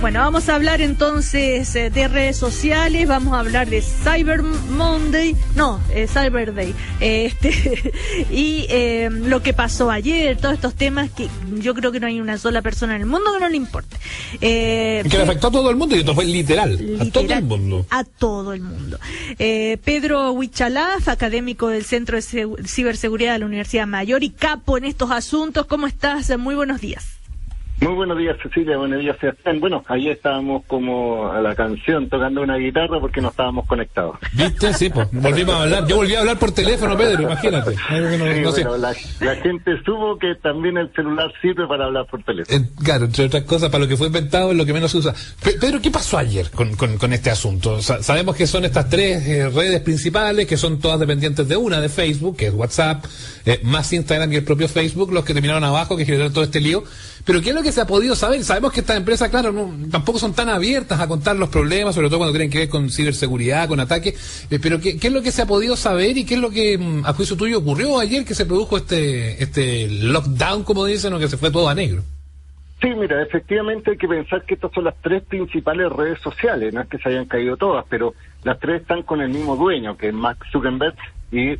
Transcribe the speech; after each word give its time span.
Bueno, 0.00 0.20
vamos 0.20 0.48
a 0.48 0.54
hablar 0.54 0.80
entonces 0.80 1.74
eh, 1.74 1.90
de 1.90 2.06
redes 2.06 2.36
sociales, 2.36 3.08
vamos 3.08 3.34
a 3.34 3.40
hablar 3.40 3.68
de 3.68 3.82
Cyber 3.82 4.42
Monday, 4.42 5.34
no, 5.56 5.80
eh, 5.90 6.06
Cyber 6.06 6.54
Day, 6.54 6.72
eh, 7.00 7.26
este, 7.26 7.92
y 8.30 8.68
lo 9.10 9.42
que 9.42 9.52
pasó 9.52 9.90
ayer, 9.90 10.36
todos 10.36 10.54
estos 10.54 10.74
temas 10.74 11.10
que 11.10 11.28
yo 11.54 11.74
creo 11.74 11.90
que 11.90 11.98
no 11.98 12.06
hay 12.06 12.20
una 12.20 12.38
sola 12.38 12.62
persona 12.62 12.94
en 12.94 13.02
el 13.02 13.08
mundo 13.08 13.32
que 13.32 13.40
no 13.40 13.48
le 13.48 13.56
importe. 13.56 13.96
que 14.38 15.02
le 15.04 15.22
afectó 15.22 15.48
a 15.48 15.50
todo 15.50 15.70
el 15.70 15.76
mundo 15.76 15.96
y 15.96 15.98
esto 15.98 16.14
fue 16.14 16.26
literal, 16.26 16.78
a 17.00 17.04
todo 17.06 17.32
el 17.32 17.42
mundo. 17.42 17.86
A 17.90 18.04
todo 18.04 18.52
el 18.52 18.60
mundo. 18.60 19.00
Pedro 19.38 20.30
Huichalaf, 20.30 21.08
académico 21.08 21.66
del 21.66 21.84
Centro 21.84 22.16
de 22.16 22.22
Ciberseguridad 22.64 23.32
de 23.32 23.38
la 23.40 23.46
Universidad 23.46 23.88
Mayor 23.88 24.22
y 24.22 24.30
capo 24.30 24.78
en 24.78 24.84
estos 24.84 25.10
asuntos, 25.10 25.66
¿cómo 25.66 25.88
estás? 25.88 26.38
Muy 26.38 26.54
buenos 26.54 26.80
días. 26.80 27.16
Muy 27.80 27.92
buenos 27.92 28.16
días, 28.16 28.36
Cecilia. 28.42 28.78
Buenos 28.78 29.00
días, 29.00 29.16
Sebastián. 29.20 29.60
Bueno, 29.60 29.84
ahí 29.88 30.08
estábamos 30.08 30.64
como 30.66 31.30
a 31.30 31.42
la 31.42 31.54
canción 31.54 32.08
tocando 32.08 32.40
una 32.40 32.56
guitarra 32.56 32.98
porque 33.00 33.20
no 33.20 33.28
estábamos 33.28 33.66
conectados. 33.66 34.16
¿Viste? 34.32 34.72
Sí, 34.72 34.88
pues 34.88 35.08
volvimos 35.12 35.54
a 35.54 35.62
hablar. 35.62 35.86
Yo 35.86 35.96
volví 35.96 36.14
a 36.14 36.20
hablar 36.20 36.38
por 36.38 36.52
teléfono, 36.52 36.96
Pedro, 36.96 37.22
imagínate. 37.22 37.74
la, 38.78 39.34
gente 39.42 39.76
supo 39.84 40.18
que 40.18 40.34
también 40.36 40.78
el 40.78 40.90
celular 40.94 41.30
sirve 41.42 41.66
para 41.66 41.84
hablar 41.84 42.06
por 42.06 42.22
teléfono. 42.22 42.56
Eh, 42.56 42.66
claro, 42.82 43.04
entre 43.04 43.26
otras 43.26 43.42
cosas, 43.42 43.68
para 43.68 43.84
lo 43.84 43.88
que 43.88 43.96
fue 43.98 44.06
inventado 44.06 44.52
es 44.52 44.56
lo 44.56 44.64
que 44.64 44.72
menos 44.72 44.90
se 44.90 44.98
usa. 44.98 45.14
Pedro, 45.42 45.80
¿qué 45.82 45.90
pasó 45.90 46.16
ayer 46.16 46.50
con, 46.50 46.76
con, 46.76 47.12
este 47.12 47.30
asunto? 47.30 47.82
sabemos 47.82 48.36
que 48.36 48.46
son 48.46 48.64
estas 48.64 48.88
tres 48.88 49.26
eh, 49.28 49.50
redes 49.50 49.80
principales, 49.82 50.46
que 50.46 50.56
son 50.56 50.78
todas 50.78 50.98
dependientes 50.98 51.46
de 51.46 51.56
una, 51.56 51.80
de 51.82 51.90
Facebook, 51.90 52.38
que 52.38 52.46
es 52.46 52.54
WhatsApp, 52.54 53.04
eh, 53.44 53.60
más 53.64 53.92
Instagram 53.92 54.32
y 54.32 54.36
el 54.36 54.44
propio 54.44 54.66
Facebook, 54.66 55.12
los 55.12 55.24
que 55.24 55.34
terminaron 55.34 55.62
abajo, 55.62 55.96
que 55.96 56.06
generaron 56.06 56.32
todo 56.32 56.44
este 56.44 56.60
lío. 56.60 56.84
Pero 57.26 57.42
¿qué 57.42 57.48
es 57.48 57.56
lo 57.56 57.62
que 57.62 57.72
se 57.72 57.80
ha 57.80 57.86
podido 57.88 58.14
saber? 58.14 58.44
Sabemos 58.44 58.72
que 58.72 58.80
estas 58.80 58.96
empresas, 58.96 59.28
claro, 59.28 59.50
no, 59.50 59.68
tampoco 59.90 60.20
son 60.20 60.32
tan 60.32 60.48
abiertas 60.48 61.00
a 61.00 61.08
contar 61.08 61.34
los 61.34 61.48
problemas, 61.48 61.92
sobre 61.92 62.06
todo 62.06 62.18
cuando 62.18 62.32
tienen 62.32 62.50
que 62.50 62.58
ver 62.58 62.68
con 62.68 62.88
ciberseguridad, 62.88 63.66
con 63.66 63.80
ataques. 63.80 64.46
Eh, 64.48 64.60
pero 64.62 64.80
¿qué, 64.80 64.96
¿qué, 64.96 65.08
es 65.08 65.12
lo 65.12 65.22
que 65.22 65.32
se 65.32 65.42
ha 65.42 65.46
podido 65.46 65.74
saber 65.74 66.16
y 66.16 66.24
qué 66.24 66.34
es 66.34 66.40
lo 66.40 66.50
que, 66.50 66.78
mm, 66.78 67.04
a 67.04 67.12
juicio 67.14 67.36
tuyo, 67.36 67.58
ocurrió 67.58 67.98
ayer 67.98 68.24
que 68.24 68.34
se 68.34 68.46
produjo 68.46 68.76
este, 68.76 69.42
este 69.42 69.88
lockdown, 69.88 70.62
como 70.62 70.84
dicen, 70.84 71.12
o 71.14 71.18
que 71.18 71.26
se 71.26 71.36
fue 71.36 71.50
todo 71.50 71.68
a 71.68 71.74
negro? 71.74 72.04
Sí, 72.80 72.90
mira, 72.96 73.20
efectivamente 73.20 73.90
hay 73.90 73.96
que 73.96 74.06
pensar 74.06 74.44
que 74.44 74.54
estas 74.54 74.70
son 74.70 74.84
las 74.84 74.94
tres 75.02 75.24
principales 75.24 75.90
redes 75.90 76.20
sociales, 76.20 76.72
no 76.72 76.82
es 76.82 76.88
que 76.88 76.98
se 76.98 77.08
hayan 77.08 77.24
caído 77.24 77.56
todas, 77.56 77.84
pero 77.88 78.14
las 78.44 78.60
tres 78.60 78.82
están 78.82 79.02
con 79.02 79.20
el 79.20 79.30
mismo 79.30 79.56
dueño, 79.56 79.96
que 79.96 80.08
es 80.08 80.14
Mark 80.14 80.38
Zuckerberg, 80.52 80.94
y 81.32 81.56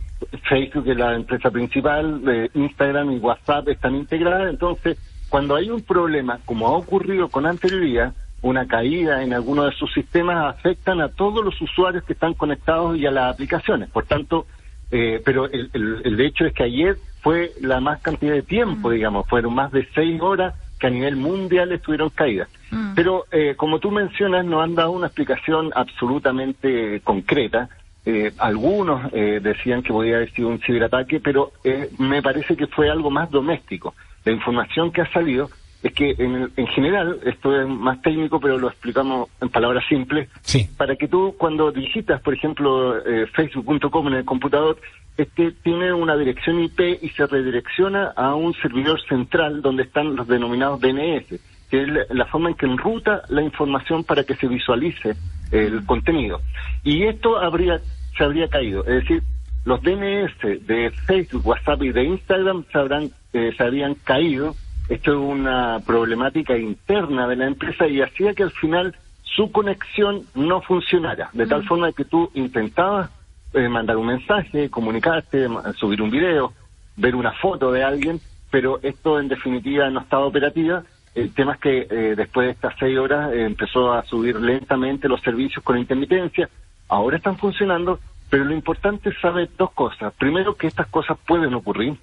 Facebook 0.49 0.87
es 0.87 0.97
la 0.97 1.17
empresa 1.17 1.51
principal, 1.51 2.23
eh, 2.29 2.51
Instagram 2.55 3.11
y 3.11 3.19
WhatsApp 3.19 3.69
están 3.69 3.97
integradas, 3.97 4.49
entonces 4.49 4.97
cuando 5.29 5.57
hay 5.57 5.71
un 5.71 5.83
problema, 5.83 6.39
como 6.45 6.69
ha 6.69 6.73
ocurrido 6.73 7.29
con 7.29 7.47
anterioridad, 7.47 8.15
una 8.43 8.67
caída 8.67 9.23
en 9.23 9.33
alguno 9.33 9.65
de 9.65 9.73
sus 9.73 9.93
sistemas 9.93 10.55
afectan 10.55 11.01
a 11.01 11.09
todos 11.09 11.45
los 11.45 11.61
usuarios 11.61 12.05
que 12.05 12.13
están 12.13 12.35
conectados 12.35 12.97
y 12.97 13.07
a 13.07 13.11
las 13.11 13.35
aplicaciones. 13.35 13.91
Por 13.91 14.05
tanto, 14.05 14.47
eh, 14.91 15.21
pero 15.25 15.47
el, 15.47 15.71
el, 15.73 16.21
hecho 16.21 16.47
es 16.47 16.53
que 16.53 16.63
ayer 16.63 16.97
fue 17.23 17.51
la 17.61 17.81
más 17.81 18.01
cantidad 18.01 18.35
de 18.35 18.43
tiempo, 18.43 18.89
mm. 18.89 18.93
digamos, 18.93 19.27
fueron 19.27 19.55
más 19.55 19.73
de 19.73 19.89
seis 19.95 20.21
horas 20.21 20.55
que 20.79 20.87
a 20.87 20.91
nivel 20.91 21.17
mundial 21.17 21.73
estuvieron 21.73 22.11
caídas. 22.11 22.49
Mm. 22.71 22.95
Pero 22.95 23.25
eh, 23.33 23.55
como 23.57 23.81
tú 23.81 23.91
mencionas, 23.91 24.45
no 24.45 24.61
han 24.61 24.75
dado 24.75 24.93
una 24.93 25.07
explicación 25.07 25.73
absolutamente 25.75 27.01
concreta. 27.01 27.69
Eh, 28.05 28.33
algunos 28.39 29.11
decían 29.11 29.83
que 29.83 29.93
podía 29.93 30.17
haber 30.17 30.31
sido 30.31 30.47
un 30.47 30.61
ciberataque, 30.61 31.19
pero 31.19 31.51
me 31.99 32.23
parece 32.23 32.57
que 32.57 32.69
fue 32.69 32.89
algo 32.89 33.11
más 33.11 33.29
doméstico 33.33 33.95
la 34.27 34.33
información 34.33 34.93
que 34.93 35.01
ha 35.01 35.13
salido 35.13 35.49
es 35.83 35.93
que 35.93 36.11
en, 36.19 36.51
en, 36.57 36.67
general, 36.67 37.21
esto 37.25 37.61
es 37.61 37.69
más 37.69 38.03
técnico, 38.03 38.41
pero 38.41 38.59
lo 38.59 38.69
explicamos 38.69 39.29
en 39.41 39.49
palabras 39.51 39.85
simples, 39.89 40.29
sí. 40.43 40.69
para 40.77 40.97
que 40.97 41.07
tú 41.07 41.37
cuando 41.39 41.71
digitas, 41.71 42.21
por 42.23 42.35
ejemplo, 42.35 42.99
eh, 43.07 43.27
facebook.com 43.35 44.09
en 44.09 44.15
el 44.15 44.25
computador, 44.25 44.79
este 45.17 45.53
tiene 45.53 45.93
una 45.93 46.17
dirección 46.17 46.61
IP 46.61 46.99
y 47.03 47.09
se 47.11 47.27
redirecciona 47.27 48.13
a 48.17 48.35
un 48.35 48.53
servidor 48.55 49.01
central 49.03 49.63
donde 49.63 49.85
están 49.85 50.17
los 50.17 50.27
denominados 50.27 50.81
DNS, 50.81 51.41
que 51.71 51.83
es 51.83 51.89
la, 52.11 52.27
forma 52.27 52.51
en 52.51 52.57
que 52.57 52.67
enruta 52.67 53.23
la 53.29 53.43
información 53.43 54.03
para 54.03 54.25
que 54.25 54.35
se 54.35 54.49
visualice 54.49 55.15
el 55.53 55.87
contenido. 55.87 56.41
Y 56.83 57.05
esto 57.05 57.39
habría 57.39 57.81
se 58.19 58.25
habría 58.25 58.49
caído, 58.49 58.81
es 58.81 59.03
decir, 59.03 59.23
los 59.67 59.83
DNS 59.83 60.65
de 60.65 60.93
Facebook, 61.07 61.45
WhatsApp 61.45 61.83
y 61.83 61.91
de 61.91 62.05
Instagram 62.05 62.65
se, 62.71 62.79
habrán, 62.79 63.11
eh, 63.33 63.53
se 63.57 63.63
habían 63.65 63.97
caído. 63.97 64.55
Esto 64.89 65.11
es 65.11 65.19
una 65.19 65.81
problemática 65.85 66.57
interna 66.57 67.27
de 67.27 67.35
la 67.35 67.49
empresa 67.49 67.89
y 67.89 68.01
hacía 68.01 68.33
que 68.33 68.45
al 68.45 68.53
final 68.53 68.95
su 69.25 69.51
conexión 69.51 70.23
no 70.37 70.63
funcionara, 70.63 71.31
de 71.33 71.47
tal 71.49 71.65
mm. 71.65 71.67
forma 71.67 71.93
que 71.93 72.05
tú 72.05 72.31
intentabas 72.35 73.11
eh, 73.55 73.69
mandar 73.69 73.97
un 73.97 74.07
mensaje, 74.07 74.71
comunicarte, 74.71 75.49
subir 75.77 76.01
un 76.01 76.11
video, 76.11 76.53
ver 76.97 77.17
una 77.17 77.33
foto 77.33 77.73
de 77.73 77.83
alguien, 77.83 78.21
pero 78.53 78.79
esto 78.85 79.19
en 79.19 79.27
definitiva 79.27 79.91
no 79.91 80.01
estaba 80.01 80.27
operativa. 80.27 80.85
El 81.13 81.35
tema 81.35 81.55
es 81.55 81.59
que 81.59 81.87
eh, 81.91 82.15
después 82.17 82.47
de 82.47 82.53
estas 82.53 82.75
seis 82.79 82.97
horas 82.97 83.33
empezó 83.35 83.93
a 83.93 84.05
subir 84.05 84.37
lentamente 84.37 85.09
los 85.09 85.21
servicios 85.23 85.65
con 85.65 85.77
intermitencia. 85.77 86.49
Ahora 86.89 87.17
están 87.17 87.37
funcionando, 87.37 87.99
pero 88.31 88.45
lo 88.45 88.53
importante 88.53 89.11
es 89.11 89.21
saber 89.21 89.51
dos 89.57 89.71
cosas. 89.73 90.13
Primero, 90.15 90.57
que 90.57 90.67
estas 90.67 90.89
cosas 90.89 91.19
pueden 91.27 91.55
ocurrir. 91.55 91.97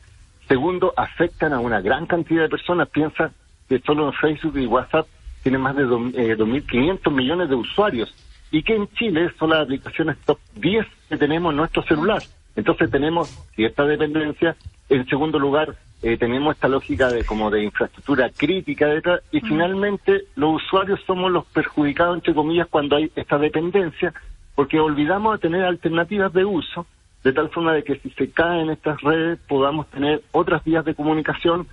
Segundo, 0.48 0.94
afectan 0.96 1.54
a 1.54 1.60
una 1.60 1.82
gran 1.82 2.06
cantidad 2.06 2.44
de 2.44 2.50
personas. 2.50 2.90
Piensa 2.90 3.32
que 3.68 3.80
solo 3.80 4.08
en 4.08 4.14
Facebook 4.14 4.58
y 4.58 4.66
WhatsApp 4.66 5.08
tienen 5.42 5.62
más 5.62 5.76
de 5.76 5.86
2.500 5.86 7.00
eh, 7.06 7.10
millones 7.12 7.50
de 7.50 7.56
usuarios 7.56 8.14
y 8.52 8.64
que 8.64 8.76
en 8.76 8.88
Chile 8.94 9.32
son 9.38 9.50
las 9.50 9.62
aplicaciones 9.62 10.18
top 10.26 10.40
10 10.56 10.86
que 11.10 11.18
tenemos 11.18 11.52
en 11.52 11.58
nuestro 11.58 11.84
celular. 11.84 12.22
Entonces 12.56 12.90
tenemos 12.90 13.30
cierta 13.56 13.84
dependencia. 13.84 14.56
En 14.90 15.06
segundo 15.08 15.40
lugar, 15.40 15.76
eh, 16.04 16.18
tenemos 16.18 16.56
esta 16.56 16.68
lógica 16.68 17.10
de 17.10 17.26
como 17.26 17.50
de 17.50 17.64
infraestructura 17.64 18.30
crítica 18.30 18.88
detrás. 18.88 19.22
Y 19.32 19.42
finalmente, 19.42 20.26
los 20.36 20.62
usuarios 20.62 21.00
somos 21.08 21.32
los 21.32 21.46
perjudicados, 21.48 22.16
entre 22.16 22.34
comillas, 22.34 22.68
cuando 22.68 22.98
hay 22.98 23.12
esta 23.16 23.38
dependencia 23.38 24.14
porque 24.56 24.80
olvidamos 24.80 25.34
de 25.34 25.40
tener 25.40 25.66
alternativas 25.66 26.32
de 26.34 26.46
uso, 26.46 26.86
de 27.24 27.34
tal 27.34 27.50
forma 27.50 27.74
de 27.74 27.84
que 27.84 27.98
si 28.00 28.10
se 28.12 28.32
caen 28.32 28.70
estas 28.70 29.02
redes 29.02 29.40
podamos 29.48 29.88
tener 29.90 30.22
otras 30.32 30.64
vías 30.64 30.86
de 30.86 30.96
comunicación. 30.96 31.68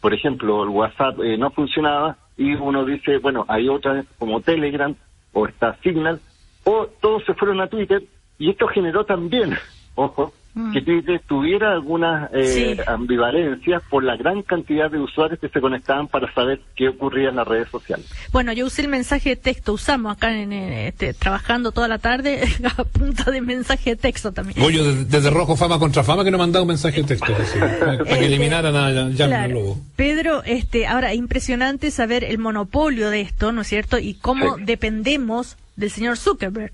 Por 0.00 0.12
ejemplo, 0.12 0.62
el 0.64 0.68
WhatsApp 0.70 1.20
eh, 1.20 1.38
no 1.38 1.50
funcionaba 1.50 2.16
y 2.36 2.54
uno 2.54 2.84
dice, 2.84 3.18
bueno, 3.18 3.44
hay 3.48 3.68
otras 3.68 4.04
como 4.18 4.40
Telegram 4.40 4.94
o 5.32 5.46
está 5.46 5.76
Signal, 5.82 6.20
o 6.64 6.86
todos 7.00 7.24
se 7.24 7.34
fueron 7.34 7.60
a 7.60 7.68
Twitter 7.68 8.02
y 8.38 8.50
esto 8.50 8.66
generó 8.68 9.04
también, 9.04 9.56
ojo, 9.94 10.32
Mm. 10.56 10.72
que 10.72 11.18
tuviera 11.28 11.70
algunas 11.70 12.30
eh, 12.32 12.78
ambivalencias 12.86 13.82
por 13.90 14.02
la 14.02 14.16
gran 14.16 14.40
cantidad 14.40 14.90
de 14.90 14.98
usuarios 14.98 15.38
que 15.38 15.50
se 15.50 15.60
conectaban 15.60 16.08
para 16.08 16.32
saber 16.32 16.62
qué 16.74 16.88
ocurría 16.88 17.28
en 17.28 17.36
las 17.36 17.46
redes 17.46 17.68
sociales. 17.68 18.06
Bueno, 18.32 18.54
yo 18.54 18.64
usé 18.64 18.80
el 18.80 18.88
mensaje 18.88 19.28
de 19.28 19.36
texto, 19.36 19.74
usamos 19.74 20.16
acá 20.16 20.34
en, 20.34 20.54
este, 20.54 21.12
trabajando 21.12 21.72
toda 21.72 21.88
la 21.88 21.98
tarde 21.98 22.40
a 22.78 22.84
punta 22.84 23.30
de 23.30 23.42
mensaje 23.42 23.90
de 23.90 23.96
texto 23.96 24.32
también. 24.32 24.58
Oye, 24.62 24.82
desde, 25.04 25.28
Rojo 25.28 25.56
Fama 25.56 25.78
contra 25.78 26.02
Fama 26.02 26.24
que 26.24 26.30
no 26.30 26.38
mandado 26.38 26.62
un 26.62 26.68
mensaje 26.68 27.02
de 27.02 27.08
texto, 27.08 27.26
para, 27.78 27.98
que 27.98 28.24
eliminaran 28.24 28.74
a 28.74 29.12
Jan 29.14 29.52
Lobo. 29.52 29.76
Pedro, 29.94 30.42
este, 30.42 30.86
ahora, 30.86 31.12
impresionante 31.12 31.90
saber 31.90 32.24
el 32.24 32.38
monopolio 32.38 33.10
de 33.10 33.20
esto, 33.20 33.52
¿no 33.52 33.60
es 33.60 33.66
cierto? 33.66 33.98
Y 33.98 34.14
cómo 34.14 34.56
dependemos 34.56 35.58
del 35.76 35.90
señor 35.90 36.16
Zuckerberg. 36.16 36.72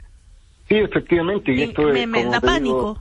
Sí, 0.69 0.77
efectivamente. 0.77 1.53
Y, 1.53 1.63
esto 1.63 1.83
me, 1.83 2.07
me 2.07 2.27
da 2.27 2.41
pánico. 2.41 3.01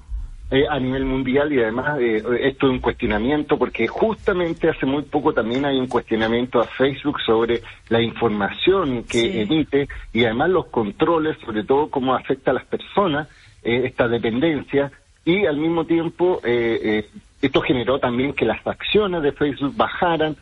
Eh, 0.54 0.68
a 0.70 0.78
nivel 0.82 1.06
mundial 1.06 1.54
y 1.54 1.62
además 1.62 1.98
eh, 2.02 2.22
esto 2.42 2.68
es 2.68 2.74
un 2.74 2.80
cuestionamiento 2.80 3.58
porque 3.58 3.88
justamente 3.88 4.68
hace 4.68 4.86
muy 4.86 5.04
poco 5.04 5.34
también 5.34 5.64
hay 5.64 5.78
un 5.78 5.88
cuestionamiento 5.88 6.60
a 6.60 6.66
Facebook 6.66 7.22
sobre 7.22 7.62
la 7.88 8.02
información 8.02 9.06
que 9.06 9.44
emite 9.44 9.88
y 10.12 10.26
además 10.26 10.50
los 10.50 10.66
controles, 10.66 11.38
sobre 11.46 11.64
todo 11.64 11.90
cómo 11.90 12.14
afecta 12.14 12.52
a 12.52 12.56
las 12.56 12.66
personas 12.66 13.30
eh, 13.64 13.84
esta 13.86 14.10
dependencia 14.10 14.92
y 15.24 15.46
al 15.46 15.56
mismo 15.56 15.86
tiempo 15.86 16.42
esto 16.44 17.62
generó 17.62 18.00
también 18.00 18.34
que 18.34 18.44
las 18.44 18.60
acciones 18.68 19.24
de 19.24 19.32
Facebook 19.32 19.78
bajaran, 19.78 20.36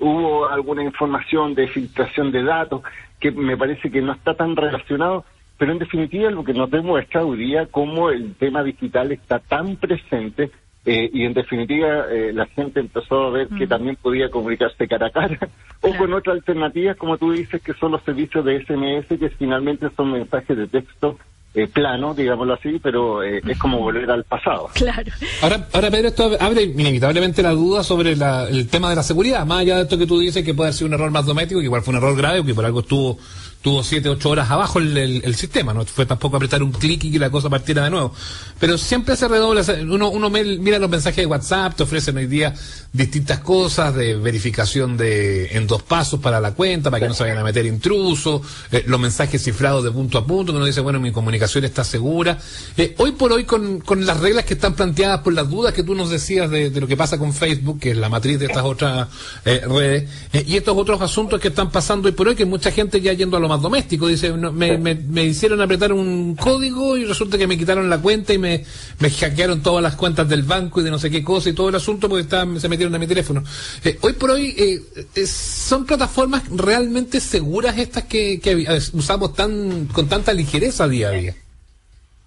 hubo 0.00 0.48
alguna 0.48 0.84
información 0.84 1.56
de 1.56 1.66
filtración 1.66 2.30
de 2.30 2.44
datos 2.44 2.82
que 3.18 3.32
me 3.32 3.56
parece 3.56 3.90
que 3.90 4.02
no 4.02 4.12
está 4.12 4.34
tan 4.34 4.54
relacionado 4.54 5.24
pero 5.60 5.72
en 5.72 5.78
definitiva 5.78 6.30
lo 6.30 6.42
que 6.42 6.54
nos 6.54 6.70
demuestra 6.70 7.22
hoy 7.22 7.36
día 7.36 7.66
cómo 7.70 8.08
el 8.08 8.34
tema 8.34 8.62
digital 8.62 9.12
está 9.12 9.40
tan 9.40 9.76
presente 9.76 10.50
eh, 10.86 11.10
y 11.12 11.26
en 11.26 11.34
definitiva 11.34 12.06
eh, 12.10 12.32
la 12.32 12.46
gente 12.46 12.80
empezó 12.80 13.24
a 13.24 13.30
ver 13.30 13.48
que 13.48 13.66
también 13.66 13.96
podía 13.96 14.30
comunicarse 14.30 14.88
cara 14.88 15.08
a 15.08 15.10
cara 15.10 15.38
o 15.82 15.94
con 15.94 16.14
otras 16.14 16.36
alternativas, 16.36 16.96
como 16.96 17.18
tú 17.18 17.32
dices, 17.32 17.60
que 17.60 17.74
son 17.74 17.92
los 17.92 18.02
servicios 18.04 18.42
de 18.42 18.64
SMS, 18.64 19.06
que 19.18 19.28
finalmente 19.38 19.88
son 19.94 20.12
mensajes 20.12 20.56
de 20.56 20.66
texto 20.66 21.18
eh, 21.52 21.66
plano, 21.66 22.14
digámoslo 22.14 22.54
así, 22.54 22.80
pero 22.82 23.22
eh, 23.22 23.42
es 23.46 23.58
como 23.58 23.80
volver 23.80 24.10
al 24.10 24.24
pasado. 24.24 24.70
Claro. 24.72 25.12
Ahora, 25.42 25.68
ahora 25.74 25.90
Pedro, 25.90 26.08
esto 26.08 26.30
abre 26.40 26.62
inevitablemente 26.62 27.42
la 27.42 27.50
duda 27.50 27.84
sobre 27.84 28.12
el 28.12 28.68
tema 28.68 28.88
de 28.88 28.96
la 28.96 29.02
seguridad, 29.02 29.44
más 29.44 29.60
allá 29.60 29.76
de 29.76 29.82
esto 29.82 29.98
que 29.98 30.06
tú 30.06 30.20
dices 30.20 30.42
que 30.42 30.54
puede 30.54 30.68
haber 30.68 30.74
sido 30.74 30.88
un 30.88 30.94
error 30.94 31.10
más 31.10 31.26
doméstico, 31.26 31.60
que 31.60 31.66
igual 31.66 31.82
fue 31.82 31.92
un 31.92 31.98
error 31.98 32.16
grave, 32.16 32.44
que 32.46 32.54
por 32.54 32.64
algo 32.64 32.80
estuvo 32.80 33.18
tuvo 33.62 33.82
siete, 33.84 34.08
ocho 34.08 34.30
horas 34.30 34.50
abajo 34.50 34.78
el, 34.78 35.34
sistema, 35.34 35.74
no 35.74 35.84
fue 35.84 36.06
tampoco 36.06 36.36
apretar 36.36 36.62
un 36.62 36.72
clic 36.72 37.04
y 37.04 37.12
que 37.12 37.18
la 37.18 37.30
cosa 37.30 37.50
partiera 37.50 37.84
de 37.84 37.90
nuevo. 37.90 38.14
Pero 38.58 38.78
siempre 38.78 39.16
se 39.16 39.28
redobla, 39.28 39.62
uno, 39.82 40.08
uno 40.10 40.30
mira 40.30 40.78
los 40.78 40.90
mensajes 40.90 41.18
de 41.18 41.26
WhatsApp, 41.26 41.76
te 41.76 41.82
ofrecen 41.82 42.16
hoy 42.16 42.26
día 42.26 42.54
distintas 42.92 43.40
cosas 43.40 43.94
de 43.94 44.16
verificación 44.16 44.96
de 44.96 45.56
en 45.56 45.66
dos 45.66 45.82
pasos 45.82 46.20
para 46.20 46.40
la 46.40 46.52
cuenta, 46.52 46.90
para 46.90 47.02
que 47.02 47.08
no 47.08 47.14
se 47.14 47.22
vayan 47.22 47.38
a 47.38 47.44
meter 47.44 47.66
intrusos, 47.66 48.42
eh, 48.72 48.84
los 48.86 48.98
mensajes 48.98 49.42
cifrados 49.42 49.84
de 49.84 49.90
punto 49.90 50.18
a 50.18 50.26
punto, 50.26 50.52
que 50.52 50.56
uno 50.56 50.66
dice, 50.66 50.80
bueno, 50.80 50.98
mi 50.98 51.12
comunicación 51.12 51.64
está 51.64 51.84
segura. 51.84 52.38
Eh, 52.76 52.94
hoy 52.98 53.12
por 53.12 53.32
hoy, 53.32 53.44
con, 53.44 53.80
con 53.80 54.06
las 54.06 54.20
reglas 54.20 54.44
que 54.44 54.54
están 54.54 54.74
planteadas 54.74 55.20
por 55.20 55.34
las 55.34 55.48
dudas 55.48 55.74
que 55.74 55.82
tú 55.82 55.94
nos 55.94 56.10
decías 56.10 56.50
de, 56.50 56.70
lo 56.70 56.86
que 56.86 56.96
pasa 56.96 57.18
con 57.18 57.32
Facebook, 57.32 57.78
que 57.78 57.90
es 57.90 57.96
la 57.96 58.08
matriz 58.08 58.38
de 58.38 58.46
estas 58.46 58.64
otras 58.64 59.08
eh, 59.44 59.62
redes, 59.66 60.08
y 60.46 60.56
estos 60.56 60.76
otros 60.76 61.00
asuntos 61.02 61.40
que 61.40 61.48
están 61.48 61.70
pasando 61.70 62.08
hoy 62.08 62.12
por 62.12 62.28
hoy, 62.28 62.34
que 62.34 62.46
mucha 62.46 62.70
gente 62.70 63.00
ya 63.00 63.12
yendo 63.12 63.36
a 63.36 63.40
lo 63.40 63.49
más 63.50 63.60
doméstico. 63.60 64.06
Dice, 64.08 64.32
me, 64.32 64.78
me, 64.78 65.24
hicieron 65.24 65.60
apretar 65.60 65.92
un 65.92 66.36
código 66.36 66.96
y 66.96 67.04
resulta 67.04 67.36
que 67.36 67.46
me 67.46 67.58
quitaron 67.58 67.90
la 67.90 67.98
cuenta 67.98 68.32
y 68.32 68.38
me, 68.38 68.64
me 68.98 69.10
hackearon 69.10 69.62
todas 69.62 69.82
las 69.82 69.96
cuentas 69.96 70.28
del 70.28 70.42
banco 70.42 70.80
y 70.80 70.84
de 70.84 70.90
no 70.90 70.98
sé 70.98 71.10
qué 71.10 71.22
cosa 71.22 71.50
y 71.50 71.52
todo 71.52 71.68
el 71.68 71.74
asunto 71.74 72.08
porque 72.08 72.24
se 72.58 72.68
metieron 72.68 72.94
a 72.94 72.98
mi 72.98 73.06
teléfono. 73.06 73.42
Eh, 73.84 73.98
hoy 74.00 74.12
por 74.14 74.30
hoy, 74.30 74.54
eh, 74.56 75.26
¿son 75.26 75.84
plataformas 75.84 76.44
realmente 76.50 77.20
seguras 77.20 77.76
estas 77.78 78.04
que, 78.04 78.40
que 78.40 78.66
usamos 78.94 79.34
tan 79.34 79.86
con 79.86 80.08
tanta 80.08 80.32
ligereza 80.32 80.88
día 80.88 81.08
a 81.08 81.12
día? 81.12 81.34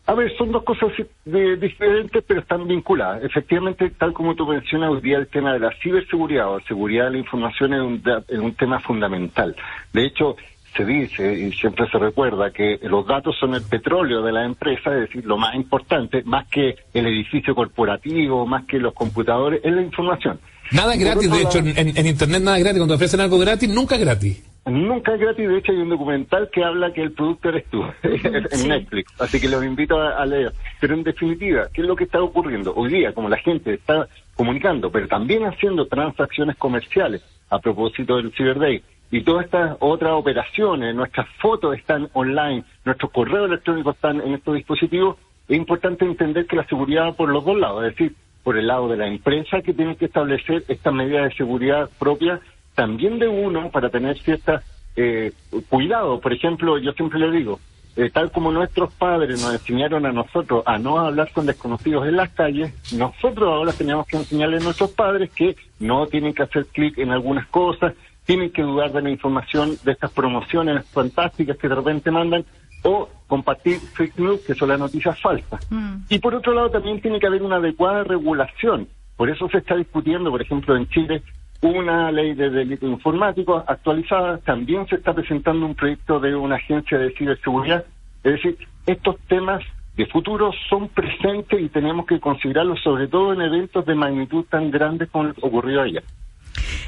A 0.06 0.16
ver, 0.16 0.36
son 0.38 0.52
dos 0.52 0.64
cosas 0.64 0.92
diferentes, 1.24 2.24
pero 2.28 2.42
están 2.42 2.68
vinculadas. 2.68 3.24
Efectivamente, 3.24 3.90
tal 3.92 4.12
como 4.12 4.36
tú 4.36 4.46
mencionas, 4.46 4.90
hoy 4.90 5.00
día 5.00 5.18
el 5.18 5.28
tema 5.28 5.54
de 5.54 5.60
la 5.60 5.72
ciberseguridad 5.81 6.52
o 6.52 6.60
seguridad 6.62 7.06
de 7.06 7.12
la 7.12 7.18
información 7.19 7.74
es 7.74 7.81
un, 7.81 8.04
es 8.28 8.40
un 8.40 8.54
tema 8.54 8.80
fundamental. 8.81 9.56
De 9.94 10.06
hecho, 10.06 10.36
se 10.75 10.86
dice 10.86 11.34
y 11.34 11.52
siempre 11.54 11.88
se 11.90 11.98
recuerda 11.98 12.52
que 12.52 12.80
los 12.84 13.06
datos 13.06 13.36
son 13.40 13.54
el 13.54 13.62
petróleo 13.64 14.22
de 14.22 14.31
la 14.31 14.46
empresa, 14.46 14.94
es 14.94 15.02
decir, 15.02 15.25
lo 15.25 15.38
más 15.38 15.56
importante, 15.56 16.24
más 16.24 16.48
que 16.48 16.75
el 16.94 17.08
edificio 17.08 17.54
corporativo, 17.56 18.46
más 18.46 18.66
que 18.66 18.80
los 18.80 18.94
computadores, 18.94 19.62
es 19.64 19.74
la 19.74 19.81
información. 19.81 20.40
Nada 20.72 20.94
es 20.94 21.00
gratis, 21.00 21.31
de 21.31 21.42
hecho, 21.42 21.60
en, 21.60 22.08
Internet 22.08 22.42
nada 22.42 22.58
es 22.58 22.64
gratis. 22.64 22.80
Cuando 22.80 22.96
ofrecen 22.96 23.20
algo 23.20 23.38
gratis, 23.38 23.70
nunca 23.70 23.96
es 23.96 24.02
gratis. 24.02 24.50
Nunca 24.66 25.14
es 25.14 25.20
gratis, 25.20 25.48
de 25.48 25.58
hecho 25.58 25.72
hay 25.74 25.80
un 25.80 25.90
documental 25.90 26.50
que 26.50 26.64
habla 26.64 26.94
que 26.94 27.02
el 27.02 27.12
producto 27.12 27.50
eres 27.50 27.66
tú, 27.66 27.84
en 28.04 28.68
Netflix, 28.69 29.14
así 29.19 29.42
que 29.42 29.50
los 29.50 29.64
invito 29.64 30.02
a, 30.02 30.26
leer. 30.26 30.54
Pero 30.80 30.94
en 30.94 31.04
definitiva, 31.04 31.68
¿qué 31.74 31.81
es 31.81 31.88
lo 31.88 31.98
que 31.98 32.06
está 32.06 32.22
ocurriendo? 32.22 32.74
Hoy 32.74 32.90
día, 32.94 33.14
como 33.14 33.28
la 33.28 33.38
gente 33.38 33.74
está 33.74 34.08
comunicando, 34.36 34.90
pero 34.90 35.08
también 35.08 35.44
haciendo 35.44 35.86
transacciones 35.88 36.56
comerciales 36.56 37.22
a 37.50 37.60
propósito 37.60 38.16
del 38.16 38.31
Cyber 38.31 38.58
Day, 38.58 38.84
y 39.13 39.21
todas 39.21 39.45
estas 39.45 39.77
otras 39.80 40.13
operaciones, 40.13 40.95
nuestras 40.95 41.27
fotos 41.39 41.77
están 41.77 42.10
online, 42.13 42.63
nuestros 42.83 43.12
correos 43.12 43.48
electrónicos 43.48 43.94
están 43.94 44.19
en 44.19 44.33
estos 44.33 44.56
dispositivos, 44.56 45.18
es 45.48 45.56
importante 45.56 46.04
entender 46.04 46.48
que 46.48 46.56
la 46.56 46.65
seguridad 46.65 47.04
va 47.06 47.13
por 47.13 47.30
los 47.30 47.45
dos 47.45 47.56
lados, 47.56 47.86
es 47.86 47.92
decir, 47.92 48.15
por 48.44 48.57
el 48.57 48.65
lado 48.65 48.88
de 48.88 48.98
la 48.98 49.06
empresa 49.06 49.62
que 49.62 49.71
tiene 49.71 49.98
que 49.98 50.06
establecer 50.06 50.63
estas 50.68 50.92
medidas 50.95 51.30
de 51.30 51.36
seguridad 51.36 51.92
propia, 52.00 52.39
también 52.74 53.19
de 53.19 53.27
uno 53.27 53.69
para 53.69 53.92
tener 53.92 54.18
cierta 54.18 54.63
eh, 54.95 55.31
cuidado. 55.69 56.19
Por 56.19 56.33
ejemplo, 56.33 56.80
yo 56.80 56.92
siempre 56.94 57.19
le 57.19 57.30
digo, 57.30 57.59
eh, 57.95 58.09
tal 58.09 58.31
como 58.31 58.51
nuestros 58.51 58.92
padres 58.95 59.39
nos 59.44 59.54
enseñaron 59.54 60.07
a 60.07 60.12
nosotros 60.12 60.63
a 60.66 60.80
no 60.80 60.98
hablar 60.98 61.31
con 61.33 61.45
desconocidos 61.45 62.07
en 62.07 62.16
las 62.16 62.30
calles, 62.31 62.74
nosotros 62.92 63.48
ahora 63.48 63.74
tenemos 63.74 64.07
que 64.07 64.18
enseñarle 64.18 64.57
a 64.57 64.62
nuestros 64.62 64.89
padres 64.89 65.30
que 65.30 65.56
no 65.80 66.07
tienen 66.07 66.33
que 66.33 66.42
hacer 66.42 66.66
clic 66.66 66.98
en 66.98 67.12
algunas 67.12 67.45
cosas, 67.45 67.94
tienen 68.25 68.52
que 68.52 68.62
dudar 68.62 68.92
de 68.92 69.02
la 69.02 69.10
información 69.10 69.78
de 69.84 69.92
estas 69.92 70.12
promociones 70.12 70.86
fantásticas 70.90 71.58
que 71.58 71.68
de 71.68 71.75
repente 71.75 72.12
mandan 72.12 72.46
o 72.84 73.10
compartir 73.28 73.78
fake 73.80 74.20
news, 74.20 74.42
que 74.42 74.54
son 74.54 74.70
las 74.70 74.80
noticias 74.80 75.20
falsas. 75.20 75.66
Mm. 75.72 75.96
Y 76.10 76.20
por 76.20 76.36
otro 76.36 76.54
lado 76.54 76.70
también 76.70 77.02
tiene 77.02 77.20
que 77.20 77.28
haber 77.28 77.42
una 77.42 77.58
adecuada 77.58 78.04
regulación. 78.04 78.88
Por 79.16 79.30
eso 79.30 79.48
se 79.50 79.60
está 79.60 79.75
discutiendo, 79.75 80.31
por 80.31 80.42
ejemplo, 80.42 80.75
en 80.75 80.88
Chile, 80.90 81.24
una 81.62 82.12
ley 82.12 82.34
de 82.34 82.50
delito 82.50 82.86
informático 82.88 83.64
actualizada. 83.66 84.38
También 84.40 84.86
se 84.88 84.96
está 84.96 85.14
presentando 85.14 85.66
un 85.66 85.76
proyecto 85.76 86.19
de 86.19 86.36
una 86.36 86.56
agencia 86.56 86.98
de 86.98 87.12
ciberseguridad. 87.12 87.86
Es 88.24 88.34
decir, 88.34 88.58
estos 88.86 89.18
temas 89.28 89.64
de 89.96 90.06
futuro 90.08 90.52
son 90.69 90.90
presentes 90.90 91.62
y 91.62 91.69
tenemos 91.69 92.06
que 92.06 92.19
considerarlos 92.19 92.81
sobre 92.81 93.08
todo 93.08 93.34
en 93.34 93.42
eventos 93.42 93.86
de 93.86 93.96
magnitud 93.96 94.44
tan 94.50 94.72
grandes 94.72 95.10
como 95.10 95.30
ocurrió 95.42 95.84
ayer. 95.84 96.04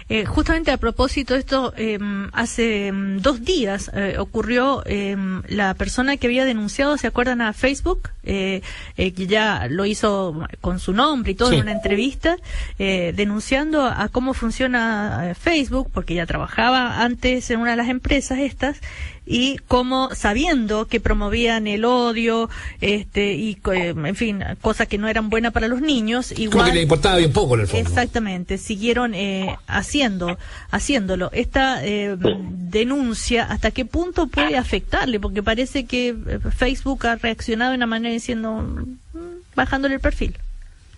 Eh, 0.09 0.25
justamente 0.25 0.71
a 0.71 0.77
propósito 0.77 1.33
de 1.33 1.39
esto, 1.39 1.73
em, 1.77 2.29
hace 2.33 2.87
em, 2.87 3.17
dos 3.17 3.43
días 3.43 3.91
eh, 3.93 4.17
ocurrió 4.19 4.83
em, 4.85 5.41
la 5.47 5.73
persona 5.73 6.17
que 6.17 6.27
había 6.27 6.45
denunciado, 6.45 6.97
¿se 6.97 7.07
acuerdan 7.07 7.41
a 7.41 7.53
Facebook? 7.53 8.09
Eh, 8.23 8.61
que 8.95 9.27
ya 9.27 9.67
lo 9.69 9.85
hizo 9.85 10.47
con 10.59 10.79
su 10.79 10.93
nombre 10.93 11.33
y 11.33 11.35
todo 11.35 11.51
en 11.53 11.61
una 11.61 11.71
entrevista, 11.71 12.37
denunciando 12.77 13.85
a 13.85 14.09
cómo 14.09 14.33
funciona 14.33 15.35
Facebook, 15.39 15.91
porque 15.93 16.15
ya 16.15 16.25
trabajaba 16.25 17.03
antes 17.03 17.51
en 17.51 17.59
una 17.59 17.71
de 17.71 17.77
las 17.77 17.89
empresas 17.89 18.39
estas, 18.39 18.81
y 19.25 19.57
como 19.67 20.13
sabiendo 20.13 20.87
que 20.87 20.99
promovían 20.99 21.67
el 21.67 21.85
odio 21.85 22.49
este 22.81 23.33
y 23.33 23.57
eh, 23.73 23.95
en 23.95 24.15
fin 24.15 24.43
cosas 24.61 24.87
que 24.87 24.97
no 24.97 25.07
eran 25.07 25.29
buenas 25.29 25.51
para 25.51 25.67
los 25.67 25.81
niños 25.81 26.31
igual 26.31 26.51
como 26.51 26.65
que 26.65 26.73
le 26.73 26.81
importaba 26.83 27.17
bien 27.17 27.33
poco 27.33 27.55
en 27.55 27.61
el 27.61 27.67
fondo. 27.67 27.89
Exactamente 27.89 28.57
siguieron 28.57 29.13
eh, 29.13 29.57
haciendo 29.67 30.37
haciéndolo. 30.71 31.29
Esta 31.33 31.85
eh, 31.85 32.15
denuncia 32.19 33.45
hasta 33.45 33.71
qué 33.71 33.85
punto 33.85 34.27
puede 34.27 34.57
afectarle 34.57 35.19
porque 35.19 35.43
parece 35.43 35.85
que 35.85 36.09
eh, 36.09 36.39
Facebook 36.55 37.07
ha 37.07 37.15
reaccionado 37.15 37.71
de 37.71 37.77
una 37.77 37.87
manera 37.87 38.13
diciendo 38.13 38.53
mm, 38.53 39.55
bajándole 39.55 39.95
el 39.95 40.01
perfil 40.01 40.37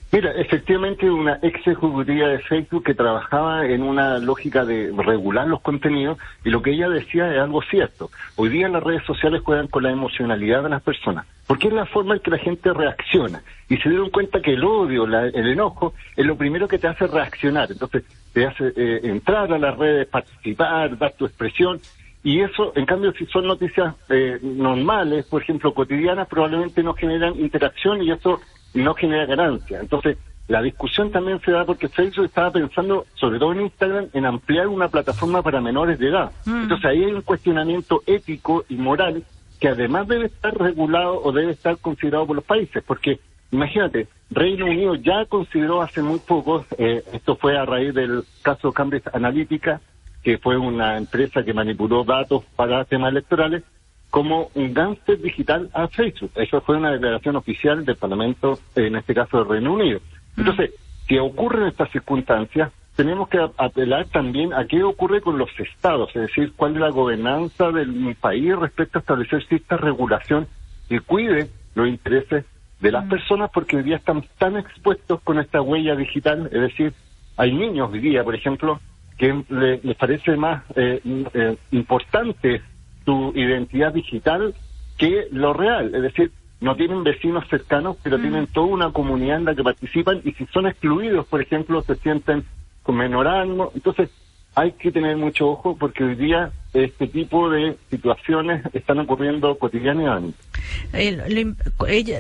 Mira, 0.10 0.32
efectivamente 0.32 1.10
una 1.10 1.38
ex 1.42 1.60
ejecutiva 1.68 2.30
de 2.30 2.40
Facebook 2.40 2.86
que 2.86 2.94
trabajaba 2.94 3.66
en 3.66 3.84
una 3.84 4.20
lógica 4.20 4.64
de 4.64 4.94
regular 4.98 5.46
los 5.48 5.60
contenidos 5.60 6.18
y 6.46 6.50
lo 6.50 6.62
que 6.62 6.72
ella 6.72 6.88
decía 6.88 7.34
es 7.34 7.40
algo 7.40 7.62
cierto. 7.64 8.10
Hoy 8.38 8.48
día 8.48 8.70
las 8.70 8.84
redes 8.84 9.04
sociales 9.04 9.42
juegan 9.44 9.68
con 9.68 9.84
la 9.84 9.92
emocionalidad 9.92 10.64
de 10.64 10.70
las 10.70 10.82
personas, 10.82 11.26
porque 11.46 11.68
es 11.68 11.74
la 11.74 11.86
forma 11.86 12.16
en 12.16 12.22
que 12.22 12.32
la 12.32 12.38
gente 12.38 12.74
reacciona 12.74 13.44
y 13.68 13.76
se 13.78 13.90
dieron 13.90 14.10
cuenta 14.10 14.42
que 14.42 14.54
el 14.54 14.64
odio, 14.64 15.04
el 15.04 15.48
enojo 15.48 15.94
es 16.16 16.26
lo 16.26 16.38
primero 16.38 16.70
que 16.70 16.80
te 16.80 16.88
hace 16.88 17.06
reaccionar. 17.06 17.70
Entonces 17.70 18.06
te 18.32 18.46
hace 18.46 18.72
eh, 18.78 19.02
entrar 19.04 19.52
a 19.52 19.58
las 19.58 19.78
redes, 19.78 20.08
participar, 20.08 20.98
dar 20.98 21.12
tu 21.18 21.26
expresión 21.26 21.82
y 22.24 22.42
eso, 22.42 22.74
en 22.76 22.86
cambio, 22.86 23.14
si 23.14 23.26
son 23.28 23.48
noticias 23.48 23.96
eh, 24.10 24.40
normales, 24.42 25.26
por 25.28 25.42
ejemplo, 25.42 25.74
cotidianas, 25.74 26.28
probablemente 26.28 26.84
no 26.84 26.94
generan 26.94 27.40
interacción 27.40 28.02
y 28.02 28.12
eso 28.12 28.42
no 28.74 28.94
genera 28.94 29.26
ganancia. 29.26 29.80
Entonces, 29.80 30.18
la 30.48 30.62
discusión 30.62 31.12
también 31.12 31.42
se 31.42 31.52
da 31.52 31.66
porque 31.66 31.90
Facebook 31.90 32.26
estaba 32.26 32.52
pensando, 32.52 33.06
sobre 33.16 33.38
todo 33.38 33.52
en 33.52 33.62
Instagram, 33.62 34.08
en 34.14 34.26
ampliar 34.26 34.68
una 34.68 34.88
plataforma 34.88 35.42
para 35.42 35.60
menores 35.60 36.00
de 36.00 36.08
edad. 36.08 36.32
Mm. 36.46 36.64
Entonces 36.64 36.86
ahí 36.86 37.04
hay 37.04 37.12
un 37.12 37.22
cuestionamiento 37.22 38.02
ético 38.06 38.64
y 38.70 38.76
moral 38.76 39.24
que 39.60 39.68
además 39.70 40.08
debe 40.08 40.28
estar 40.28 40.58
regulado 40.58 41.22
o 41.22 41.32
debe 41.32 41.52
estar 41.52 41.78
considerado 41.80 42.28
por 42.28 42.36
los 42.36 42.46
países, 42.46 42.84
porque 42.86 43.20
imagínate, 43.52 44.08
Reino 44.30 44.66
Unido 44.66 44.96
ya 44.96 45.26
consideró 45.26 45.82
hace 45.82 46.02
muy 46.02 46.20
poco, 46.20 46.66
eh, 46.78 47.04
esto 47.12 47.36
fue 47.36 47.58
a 47.58 47.66
raíz 47.66 47.94
del 47.94 48.24
caso 48.42 48.72
Cambridge 48.72 49.08
Analytica, 49.14 49.82
que 50.24 50.38
fue 50.38 50.58
una 50.58 50.98
empresa 50.98 51.44
que 51.44 51.54
manipuló 51.54 52.04
datos 52.04 52.44
para 52.56 52.86
temas 52.86 53.12
electorales, 53.12 53.64
como 54.10 54.50
un 54.56 54.74
gánster 54.74 55.22
digital 55.22 55.70
a 55.74 55.88
Facebook. 55.88 56.32
Eso 56.36 56.62
fue 56.62 56.78
una 56.78 56.92
declaración 56.92 57.36
oficial 57.36 57.86
del 57.86 57.96
Parlamento, 57.98 58.60
en 58.76 58.96
este 58.96 59.14
caso 59.14 59.38
del 59.38 59.50
Reino 59.50 59.74
Unido. 59.74 60.00
Mm. 60.36 60.40
Entonces, 60.40 60.72
si 61.08 61.18
ocurren 61.18 61.68
estas 61.68 61.92
circunstancias, 61.92 62.72
tenemos 62.96 63.30
que 63.30 63.40
apelar 63.58 64.08
también 64.08 64.54
a 64.54 64.66
qué 64.66 64.84
ocurre 64.84 65.22
con 65.22 65.38
los 65.38 65.50
estados, 65.60 66.10
es 66.16 66.24
decir, 66.24 66.54
cuál 66.56 66.74
es 66.74 66.82
la 66.82 66.90
gobernanza 66.90 67.72
del 67.72 68.16
país 68.20 68.56
respecto 68.56 68.98
a 68.98 69.02
establecer 69.02 69.46
cierta 69.46 69.78
regulación 69.78 70.48
que 70.90 71.00
cuide 71.02 71.50
los 71.76 71.88
intereses 71.88 72.46
de 72.80 72.92
las 72.92 73.06
mm. 73.06 73.10
personas, 73.10 73.52
porque 73.54 73.78
hoy 73.78 73.84
día 73.84 73.98
están 73.98 74.24
tan 74.38 74.58
expuestos 74.58 75.22
con 75.22 75.40
esta 75.40 75.62
huella 75.62 75.96
digital, 75.96 76.50
es 76.52 76.62
decir, 76.62 76.94
hay 77.36 77.54
niños 77.54 77.92
hoy 77.92 78.00
día, 78.00 78.24
por 78.24 78.36
ejemplo, 78.36 78.80
que 79.18 79.44
les 79.84 79.96
parece 79.98 80.36
más 80.36 80.64
eh, 80.76 81.02
eh, 81.34 81.58
importante 81.72 82.62
su 83.08 83.32
identidad 83.36 83.94
digital 83.94 84.54
que 84.98 85.30
lo 85.32 85.54
real. 85.54 85.96
Es 85.96 86.02
decir, 86.02 86.32
no 86.60 86.76
tienen 86.76 87.06
vecinos 87.06 87.48
cercanos, 87.50 87.96
pero 88.04 88.18
mm. 88.18 88.22
tienen 88.22 88.48
toda 88.48 88.68
una 88.68 88.92
comunidad 88.92 89.38
en 89.38 89.46
la 89.46 89.56
que 89.56 89.64
participan 89.64 90.20
y 90.26 90.34
si 90.34 90.46
son 90.48 90.68
excluidos, 90.68 91.26
por 91.28 91.42
ejemplo, 91.42 91.82
se 91.84 91.96
sienten 91.96 92.44
con 92.84 92.98
menorando. 92.98 93.72
Entonces, 93.74 94.10
hay 94.58 94.72
que 94.72 94.92
tener 94.92 95.16
mucho 95.18 95.50
ojo 95.50 95.78
porque 95.78 96.04
hoy 96.04 96.16
día 96.16 96.52
este 96.74 97.08
tipo 97.08 97.48
de 97.48 97.78
situaciones 97.92 98.64
están 98.74 98.98
ocurriendo 98.98 99.56
cotidianamente. 99.60 100.36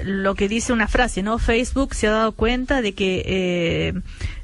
lo, 0.03 0.35
que 0.35 0.47
dice 0.47 0.71
una 0.71 0.87
frase, 0.87 1.23
¿no? 1.23 1.39
Facebook 1.39 1.95
se 1.95 2.07
ha 2.07 2.11
dado 2.11 2.31
cuenta 2.33 2.83
de 2.83 2.93
que 2.93 3.23
eh, 3.25 3.93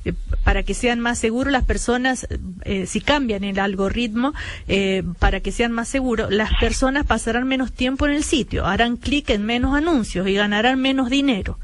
eh, 0.06 0.14
para 0.44 0.64
que 0.64 0.74
sean 0.74 1.00
más 1.02 1.20
seguros 1.20 1.54
las 1.54 1.66
personas, 1.66 2.28
eh, 2.66 2.88
si 2.88 3.00
cambian 3.00 3.44
el 3.44 3.60
algoritmo, 3.60 4.34
para 5.20 5.40
que 5.42 5.52
sean 5.52 5.72
más 5.72 5.88
seguros, 5.88 6.32
las 6.32 6.52
personas 6.60 7.06
pasarán 7.06 7.48
menos 7.48 7.74
tiempo 7.74 8.08
en 8.08 8.14
el 8.14 8.24
sitio, 8.24 8.66
harán 8.66 8.98
clic 8.98 9.30
en 9.30 9.46
menos 9.46 9.76
anuncios 9.76 10.28
y 10.28 10.34
ganarán 10.34 10.82
menos 10.82 11.12
dinero. 11.12 11.60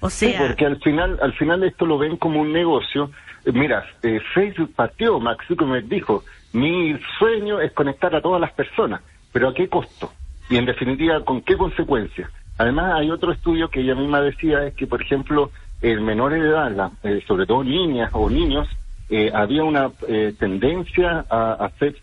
O 0.00 0.10
sea, 0.10 0.38
porque 0.38 0.66
al 0.66 0.78
final, 0.80 1.18
al 1.22 1.32
final 1.32 1.62
esto 1.62 1.86
lo 1.86 1.96
ven 1.96 2.18
como 2.18 2.42
un 2.42 2.52
negocio 2.52 3.10
Mira, 3.46 3.84
eh, 4.02 4.20
Facebook 4.34 4.72
partió, 4.74 5.18
Max 5.18 5.44
Zuckerberg 5.48 5.88
dijo, 5.88 6.24
mi 6.52 6.96
sueño 7.18 7.60
es 7.60 7.72
conectar 7.72 8.14
a 8.14 8.20
todas 8.20 8.40
las 8.40 8.52
personas, 8.52 9.02
pero 9.32 9.48
¿a 9.48 9.54
qué 9.54 9.68
costo? 9.68 10.12
Y 10.48 10.56
en 10.56 10.66
definitiva, 10.66 11.24
¿con 11.24 11.42
qué 11.42 11.56
consecuencias? 11.56 12.30
Además, 12.58 12.94
hay 12.94 13.10
otro 13.10 13.32
estudio 13.32 13.68
que 13.68 13.80
ella 13.80 13.94
misma 13.94 14.20
decía, 14.20 14.66
es 14.66 14.74
que, 14.74 14.86
por 14.86 15.02
ejemplo, 15.02 15.50
en 15.80 16.04
menores 16.04 16.42
de 16.42 16.48
edad, 16.48 16.92
eh, 17.02 17.22
sobre 17.26 17.46
todo 17.46 17.64
niñas 17.64 18.10
o 18.12 18.30
niños, 18.30 18.68
eh, 19.08 19.30
había 19.34 19.64
una 19.64 19.90
tendencia 20.38 21.24
a, 21.28 21.70
ser 21.78 21.96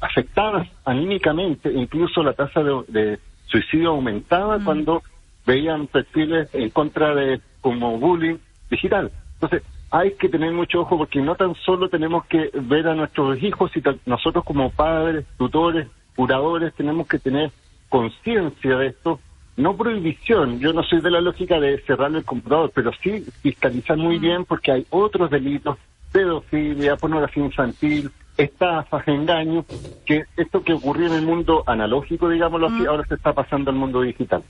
afectadas 0.00 0.68
anímicamente, 0.84 1.72
incluso 1.72 2.22
la 2.22 2.34
tasa 2.34 2.62
de, 2.62 2.82
de 2.88 3.18
suicidio 3.46 3.90
aumentaba 3.90 4.58
mm. 4.58 4.64
cuando 4.64 5.02
veían 5.46 5.86
perfiles 5.86 6.48
en 6.52 6.70
contra 6.70 7.14
de 7.14 7.40
como 7.60 7.98
bullying 7.98 8.36
digital. 8.70 9.10
Entonces, 9.34 9.62
hay 9.98 10.12
que 10.12 10.28
tener 10.28 10.52
mucho 10.52 10.80
ojo 10.80 10.98
porque 10.98 11.22
no 11.22 11.34
tan 11.36 11.54
solo 11.54 11.88
tenemos 11.88 12.26
que 12.26 12.50
ver 12.52 12.86
a 12.86 12.94
nuestros 12.94 13.42
hijos, 13.42 13.70
y 13.74 13.82
nosotros 14.04 14.44
como 14.44 14.70
padres, 14.70 15.24
tutores, 15.38 15.88
curadores, 16.14 16.74
tenemos 16.74 17.06
que 17.08 17.18
tener 17.18 17.50
conciencia 17.88 18.76
de 18.76 18.88
esto, 18.88 19.20
no 19.56 19.74
prohibición, 19.74 20.58
yo 20.60 20.74
no 20.74 20.82
soy 20.82 21.00
de 21.00 21.10
la 21.10 21.22
lógica 21.22 21.58
de 21.58 21.78
cerrar 21.86 22.14
el 22.14 22.24
computador, 22.24 22.70
pero 22.74 22.90
sí 23.02 23.24
fiscalizar 23.40 23.96
muy 23.96 24.18
bien 24.18 24.44
porque 24.44 24.70
hay 24.70 24.86
otros 24.90 25.30
delitos, 25.30 25.78
pedofilia, 26.12 26.96
pornografía 26.96 27.44
infantil, 27.44 28.10
estafas, 28.36 29.08
engaños, 29.08 29.64
que 30.04 30.24
esto 30.36 30.62
que 30.62 30.74
ocurrió 30.74 31.06
en 31.06 31.14
el 31.14 31.22
mundo 31.22 31.64
analógico, 31.66 32.28
digámoslo 32.28 32.66
así, 32.66 32.84
ahora 32.84 33.04
se 33.08 33.14
está 33.14 33.32
pasando 33.32 33.70
al 33.70 33.76
mundo 33.76 34.02
digital. 34.02 34.42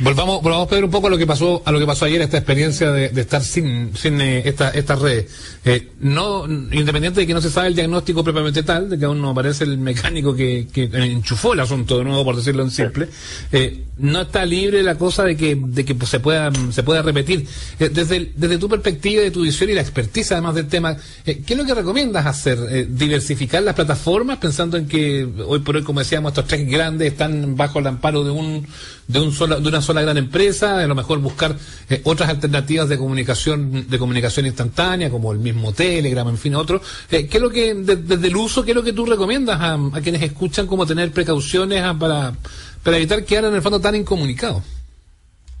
Volvamos, 0.00 0.42
volvamos 0.42 0.70
a 0.70 0.74
ver 0.76 0.84
un 0.84 0.90
poco 0.92 1.08
a 1.08 1.10
lo 1.10 1.18
que 1.18 1.26
pasó, 1.26 1.60
a 1.64 1.72
lo 1.72 1.80
que 1.80 1.86
pasó 1.86 2.04
ayer, 2.04 2.22
esta 2.22 2.36
experiencia 2.36 2.92
de, 2.92 3.06
estar 3.20 3.42
sin, 3.42 3.96
sin 3.96 4.20
eh, 4.20 4.42
esta, 4.44 4.70
esta 4.70 4.94
red. 4.94 5.24
Eh, 5.64 5.88
no, 5.98 6.46
independiente 6.46 7.20
de 7.20 7.26
que 7.26 7.34
no 7.34 7.40
se 7.40 7.50
sabe 7.50 7.68
el 7.68 7.74
diagnóstico 7.74 8.22
propiamente 8.22 8.62
tal, 8.62 8.88
de 8.88 8.96
que 8.96 9.06
aún 9.06 9.20
no 9.20 9.30
aparece 9.30 9.64
el 9.64 9.76
mecánico 9.76 10.36
que, 10.36 10.68
que 10.72 10.84
enchufó 10.92 11.52
el 11.52 11.60
asunto 11.60 11.98
de 11.98 12.04
nuevo, 12.04 12.24
por 12.24 12.36
decirlo 12.36 12.62
en 12.62 12.70
simple, 12.70 13.08
eh, 13.50 13.86
no 13.98 14.20
está 14.22 14.44
libre 14.44 14.84
la 14.84 14.94
cosa 14.94 15.24
de 15.24 15.36
que, 15.36 15.56
de 15.60 15.84
que 15.84 15.96
pues, 15.96 16.10
se 16.10 16.20
pueda, 16.20 16.52
se 16.70 16.84
pueda 16.84 17.02
repetir. 17.02 17.48
desde, 17.78 18.32
desde 18.36 18.58
tu 18.58 18.68
perspectiva, 18.68 19.22
de 19.22 19.32
tu 19.32 19.42
visión 19.42 19.68
y 19.68 19.74
la 19.74 19.80
expertiza 19.80 20.34
además 20.34 20.54
del 20.54 20.68
tema, 20.68 20.96
¿qué 21.24 21.42
es 21.44 21.56
lo 21.56 21.64
que 21.64 21.74
recomiendas 21.74 22.24
hacer? 22.24 22.86
diversificar 22.88 23.64
las 23.64 23.74
plataformas, 23.74 24.38
pensando 24.38 24.76
en 24.76 24.86
que 24.86 25.28
hoy 25.44 25.58
por 25.58 25.74
hoy, 25.74 25.82
como 25.82 25.98
decíamos, 25.98 26.30
estos 26.30 26.46
tres 26.46 26.68
grandes 26.68 27.10
están 27.12 27.56
bajo 27.56 27.80
el 27.80 27.88
amparo 27.88 28.22
de 28.22 28.30
un, 28.30 28.66
de 29.08 29.20
un 29.20 29.30
de 29.30 29.68
una 29.68 29.80
sola 29.80 30.02
gran 30.02 30.18
empresa, 30.18 30.78
a 30.78 30.86
lo 30.86 30.94
mejor 30.94 31.18
buscar 31.18 31.56
eh, 31.88 32.02
otras 32.04 32.28
alternativas 32.28 32.88
de 32.90 32.98
comunicación 32.98 33.88
de 33.88 33.98
comunicación 33.98 34.46
instantánea, 34.46 35.10
como 35.10 35.32
el 35.32 35.38
mismo 35.38 35.72
Telegram, 35.72 36.28
en 36.28 36.36
fin, 36.36 36.54
otro. 36.54 36.80
Eh, 37.10 37.26
¿Qué 37.26 37.38
es 37.38 37.42
lo 37.42 37.50
que, 37.50 37.74
desde 37.74 38.28
el 38.28 38.36
uso, 38.36 38.64
qué 38.64 38.72
es 38.72 38.76
lo 38.76 38.82
que 38.82 38.92
tú 38.92 39.06
recomiendas 39.06 39.58
a, 39.60 39.78
quienes 40.02 40.22
escuchan 40.22 40.66
cómo 40.66 40.86
tener 40.86 41.10
precauciones 41.10 41.82
para, 41.98 42.34
para 42.82 42.96
evitar 42.98 43.24
quedar 43.24 43.46
en 43.46 43.54
el 43.54 43.62
fondo 43.62 43.80
tan 43.80 43.94
incomunicados? 43.94 44.62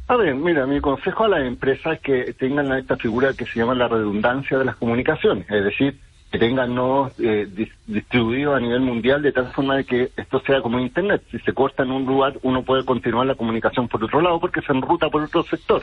A 0.08 0.16
ver, 0.16 0.34
mira, 0.34 0.66
mi 0.66 0.80
consejo 0.80 1.24
a 1.24 1.28
las 1.28 1.46
empresas 1.46 1.94
es 1.94 2.00
que 2.00 2.34
tengan 2.34 2.72
esta 2.72 2.96
figura 2.96 3.32
que 3.32 3.46
se 3.46 3.58
llama 3.58 3.74
la 3.74 3.88
redundancia 3.88 4.58
de 4.58 4.64
las 4.64 4.76
comunicaciones, 4.76 5.46
es 5.50 5.64
decir, 5.64 5.98
que 6.30 6.38
tengan 6.38 6.74
nodos 6.74 7.12
eh, 7.18 7.48
distribuidos 7.86 8.56
a 8.56 8.60
nivel 8.60 8.80
mundial 8.80 9.22
de 9.22 9.32
tal 9.32 9.50
forma 9.52 9.76
de 9.76 9.84
que 9.84 10.10
esto 10.16 10.40
sea 10.40 10.60
como 10.60 10.78
Internet. 10.78 11.22
Si 11.30 11.38
se 11.38 11.54
corta 11.54 11.84
en 11.84 11.90
un 11.90 12.04
lugar, 12.04 12.34
uno 12.42 12.62
puede 12.62 12.84
continuar 12.84 13.26
la 13.26 13.34
comunicación 13.34 13.88
por 13.88 14.04
otro 14.04 14.20
lado 14.20 14.38
porque 14.38 14.60
se 14.60 14.72
enruta 14.72 15.08
por 15.08 15.22
otro 15.22 15.42
sector. 15.44 15.82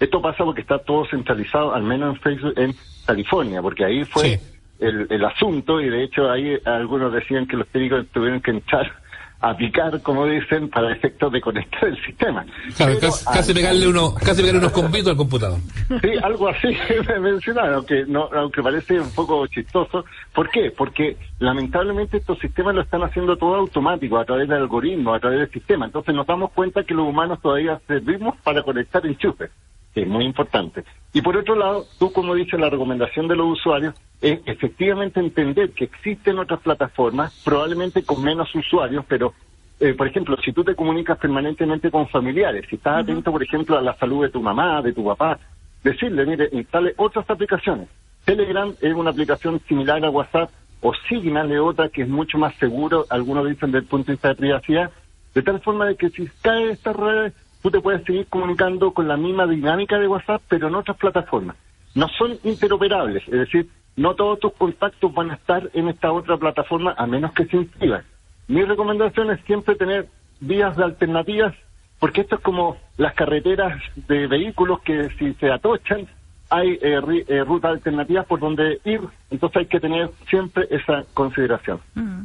Esto 0.00 0.22
pasa 0.22 0.44
porque 0.44 0.62
está 0.62 0.78
todo 0.78 1.04
centralizado, 1.06 1.74
al 1.74 1.82
menos 1.82 2.16
en 2.16 2.22
Facebook, 2.22 2.54
en 2.56 2.74
California, 3.06 3.60
porque 3.60 3.84
ahí 3.84 4.04
fue 4.04 4.40
el, 4.80 5.06
el 5.10 5.24
asunto 5.24 5.80
y 5.80 5.90
de 5.90 6.04
hecho 6.04 6.30
ahí 6.30 6.56
algunos 6.64 7.12
decían 7.12 7.46
que 7.46 7.56
los 7.56 7.68
técnicos 7.68 8.06
tuvieron 8.08 8.40
que 8.40 8.52
entrar 8.52 9.01
a 9.42 9.56
picar, 9.56 10.00
como 10.02 10.24
dicen, 10.24 10.70
para 10.70 10.92
efectos 10.92 11.32
de 11.32 11.40
conectar 11.40 11.84
el 11.84 12.00
sistema. 12.04 12.46
Claro, 12.76 12.94
casi, 13.32 13.52
pegarle 13.52 13.88
uno, 13.88 14.14
casi 14.14 14.40
pegarle 14.40 14.60
unos 14.60 14.72
convitos 14.72 15.08
al 15.08 15.16
computador. 15.16 15.58
Sí, 16.00 16.10
algo 16.22 16.48
así 16.48 16.68
me 17.08 17.18
mencionaron, 17.18 17.74
aunque, 17.74 18.04
no, 18.06 18.28
aunque 18.32 18.62
parece 18.62 19.00
un 19.00 19.10
poco 19.10 19.44
chistoso. 19.48 20.04
¿Por 20.32 20.48
qué? 20.48 20.70
Porque 20.70 21.16
lamentablemente 21.40 22.18
estos 22.18 22.38
sistemas 22.38 22.76
lo 22.76 22.82
están 22.82 23.02
haciendo 23.02 23.36
todo 23.36 23.56
automático, 23.56 24.16
a 24.16 24.24
través 24.24 24.48
del 24.48 24.58
algoritmo, 24.58 25.12
a 25.12 25.18
través 25.18 25.40
del 25.40 25.50
sistema. 25.50 25.86
Entonces 25.86 26.14
nos 26.14 26.26
damos 26.26 26.52
cuenta 26.52 26.84
que 26.84 26.94
los 26.94 27.08
humanos 27.08 27.40
todavía 27.42 27.80
servimos 27.88 28.36
para 28.44 28.62
conectar 28.62 29.04
enchufes 29.04 29.50
que 29.94 30.02
es 30.02 30.08
muy 30.08 30.24
importante. 30.24 30.84
Y 31.12 31.20
por 31.20 31.36
otro 31.36 31.54
lado, 31.54 31.84
tú 31.98 32.12
como 32.12 32.34
dices, 32.34 32.58
la 32.58 32.70
recomendación 32.70 33.28
de 33.28 33.36
los 33.36 33.58
usuarios 33.58 33.94
es 34.20 34.40
efectivamente 34.46 35.20
entender 35.20 35.70
que 35.72 35.84
existen 35.84 36.38
otras 36.38 36.60
plataformas, 36.60 37.40
probablemente 37.44 38.02
con 38.02 38.22
menos 38.22 38.54
usuarios, 38.54 39.04
pero, 39.06 39.34
eh, 39.80 39.94
por 39.94 40.06
ejemplo, 40.06 40.36
si 40.42 40.52
tú 40.52 40.64
te 40.64 40.74
comunicas 40.74 41.18
permanentemente 41.18 41.90
con 41.90 42.08
familiares, 42.08 42.64
si 42.70 42.76
estás 42.76 43.02
atento, 43.02 43.32
por 43.32 43.42
ejemplo, 43.42 43.76
a 43.76 43.82
la 43.82 43.94
salud 43.96 44.22
de 44.22 44.30
tu 44.30 44.40
mamá, 44.40 44.80
de 44.80 44.92
tu 44.92 45.04
papá, 45.04 45.38
decirle, 45.82 46.24
mire, 46.24 46.48
instale 46.52 46.94
otras 46.96 47.28
aplicaciones. 47.28 47.88
Telegram 48.24 48.72
es 48.80 48.94
una 48.94 49.10
aplicación 49.10 49.60
similar 49.66 50.04
a 50.04 50.10
WhatsApp, 50.10 50.50
o 50.80 50.92
Signal 51.08 51.50
es 51.52 51.60
otra 51.60 51.88
que 51.88 52.02
es 52.02 52.08
mucho 52.08 52.38
más 52.38 52.54
seguro, 52.56 53.06
algunos 53.10 53.48
dicen 53.48 53.70
desde 53.70 53.84
el 53.84 53.90
punto 53.90 54.06
de 54.06 54.12
vista 54.14 54.28
de 54.28 54.34
privacidad, 54.34 54.90
de 55.34 55.42
tal 55.42 55.60
forma 55.60 55.86
de 55.86 55.96
que 55.96 56.10
si 56.10 56.28
cae 56.42 56.70
estas 56.70 56.96
redes, 56.96 57.32
tú 57.62 57.70
te 57.70 57.80
puedes 57.80 58.04
seguir 58.04 58.26
comunicando 58.26 58.92
con 58.92 59.08
la 59.08 59.16
misma 59.16 59.46
dinámica 59.46 59.98
de 59.98 60.08
WhatsApp, 60.08 60.42
pero 60.48 60.68
en 60.68 60.74
otras 60.74 60.96
plataformas. 60.96 61.56
No 61.94 62.08
son 62.08 62.38
interoperables, 62.42 63.22
es 63.26 63.32
decir, 63.32 63.68
no 63.96 64.14
todos 64.14 64.40
tus 64.40 64.52
contactos 64.54 65.12
van 65.12 65.30
a 65.30 65.34
estar 65.34 65.70
en 65.74 65.88
esta 65.88 66.12
otra 66.12 66.36
plataforma 66.36 66.94
a 66.96 67.06
menos 67.06 67.32
que 67.32 67.44
se 67.46 67.56
inscriban. 67.56 68.02
Mi 68.48 68.64
recomendación 68.64 69.30
es 69.30 69.40
siempre 69.44 69.76
tener 69.76 70.08
vías 70.40 70.76
de 70.76 70.84
alternativas, 70.84 71.54
porque 71.98 72.22
esto 72.22 72.36
es 72.36 72.40
como 72.42 72.76
las 72.96 73.14
carreteras 73.14 73.80
de 73.94 74.26
vehículos 74.26 74.80
que 74.82 75.10
si 75.18 75.34
se 75.34 75.50
atochan, 75.50 76.08
hay 76.50 76.78
eh, 76.82 77.00
eh, 77.28 77.44
rutas 77.44 77.72
alternativas 77.72 78.26
por 78.26 78.40
donde 78.40 78.78
ir, 78.84 79.00
entonces 79.30 79.56
hay 79.56 79.66
que 79.66 79.80
tener 79.80 80.10
siempre 80.28 80.66
esa 80.70 81.04
consideración. 81.14 81.80
Mm. 81.94 82.22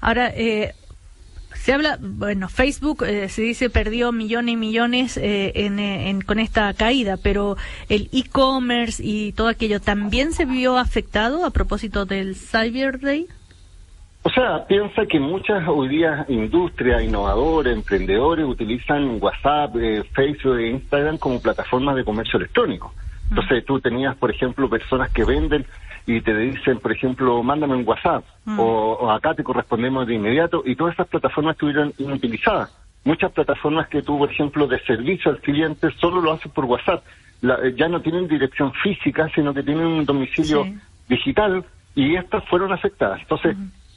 Ahora, 0.00 0.28
eh, 0.34 0.74
se 1.64 1.72
habla, 1.72 1.96
bueno, 1.98 2.50
Facebook 2.50 3.04
eh, 3.04 3.30
se 3.30 3.40
dice 3.40 3.70
perdió 3.70 4.12
millones 4.12 4.52
y 4.52 4.56
millones 4.58 5.16
eh, 5.16 5.50
eh, 5.54 6.10
en, 6.10 6.20
con 6.20 6.38
esta 6.38 6.74
caída, 6.74 7.16
pero 7.16 7.56
el 7.88 8.10
e-commerce 8.12 9.02
y 9.02 9.32
todo 9.32 9.48
aquello 9.48 9.80
también 9.80 10.34
se 10.34 10.44
vio 10.44 10.76
afectado 10.76 11.46
a 11.46 11.50
propósito 11.52 12.04
del 12.04 12.36
Cyber 12.36 13.00
Day. 13.00 13.28
O 14.24 14.28
sea, 14.28 14.66
piensa 14.66 15.06
que 15.06 15.18
muchas 15.18 15.66
hoy 15.66 15.88
día 15.88 16.26
industrias, 16.28 17.02
innovadores, 17.02 17.74
emprendedores 17.74 18.44
utilizan 18.44 19.16
WhatsApp, 19.18 19.74
Facebook 20.12 20.58
e 20.58 20.68
Instagram 20.68 21.16
como 21.16 21.40
plataformas 21.40 21.96
de 21.96 22.04
comercio 22.04 22.38
electrónico. 22.40 22.92
Entonces 23.34 23.64
tú 23.64 23.80
tenías, 23.80 24.14
por 24.14 24.30
ejemplo, 24.30 24.70
personas 24.70 25.10
que 25.10 25.24
venden 25.24 25.66
y 26.06 26.20
te 26.20 26.36
dicen, 26.36 26.78
por 26.78 26.92
ejemplo, 26.92 27.42
mándame 27.42 27.74
un 27.74 27.86
WhatsApp 27.86 28.24
mm. 28.44 28.60
o, 28.60 29.10
acá 29.10 29.34
te 29.34 29.42
correspondemos 29.42 30.06
de 30.06 30.14
inmediato 30.14 30.62
y 30.64 30.76
todas 30.76 30.94
esas 30.94 31.08
plataformas 31.08 31.54
estuvieron 31.54 31.92
inutilizadas. 31.98 32.72
Muchas 33.02 33.32
plataformas 33.32 33.88
que 33.88 34.02
tú, 34.02 34.18
por 34.18 34.30
ejemplo, 34.30 34.68
de 34.68 34.78
servicio 34.84 35.32
al 35.32 35.40
cliente 35.40 35.88
solo 36.00 36.20
lo 36.20 36.32
haces 36.32 36.52
por 36.52 36.66
WhatsApp. 36.66 37.02
Eh, 37.42 37.74
ya 37.76 37.88
no 37.88 38.00
tienen 38.00 38.28
dirección 38.28 38.72
física, 38.74 39.28
sino 39.34 39.52
que 39.52 39.64
tienen 39.64 39.86
un 39.86 40.04
domicilio 40.04 40.66
digital 41.08 41.64
y 41.96 42.14
estas 42.14 42.44
fueron 42.48 42.72
afectadas. 42.72 43.20
Entonces, 43.20 43.56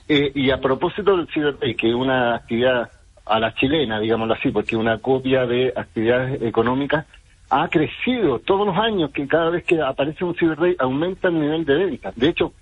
eh, 0.09 0.31
y 0.33 0.49
a 0.49 0.59
propósito 0.59 1.15
del 1.15 1.27
Cyber 1.27 1.59
Day, 1.59 1.75
que 1.75 1.89
es 1.89 1.95
una 1.95 2.35
actividad 2.35 2.89
a 3.23 3.39
la 3.39 3.53
chilena, 3.53 3.99
digámoslo 3.99 4.33
así, 4.33 4.49
porque 4.49 4.75
una 4.75 4.97
copia 4.97 5.45
de 5.45 5.73
actividades 5.75 6.41
económicas, 6.41 7.05
ha 7.49 7.67
crecido 7.69 8.39
todos 8.39 8.67
los 8.67 8.77
años, 8.77 9.11
que 9.11 9.27
cada 9.27 9.49
vez 9.49 9.63
que 9.63 9.81
aparece 9.81 10.23
un 10.23 10.35
Cyber 10.35 10.75
aumenta 10.79 11.29
el 11.29 11.39
nivel 11.39 11.65
de 11.65 11.75
ventas. 11.75 12.15
De 12.15 12.29
hecho, 12.29 12.53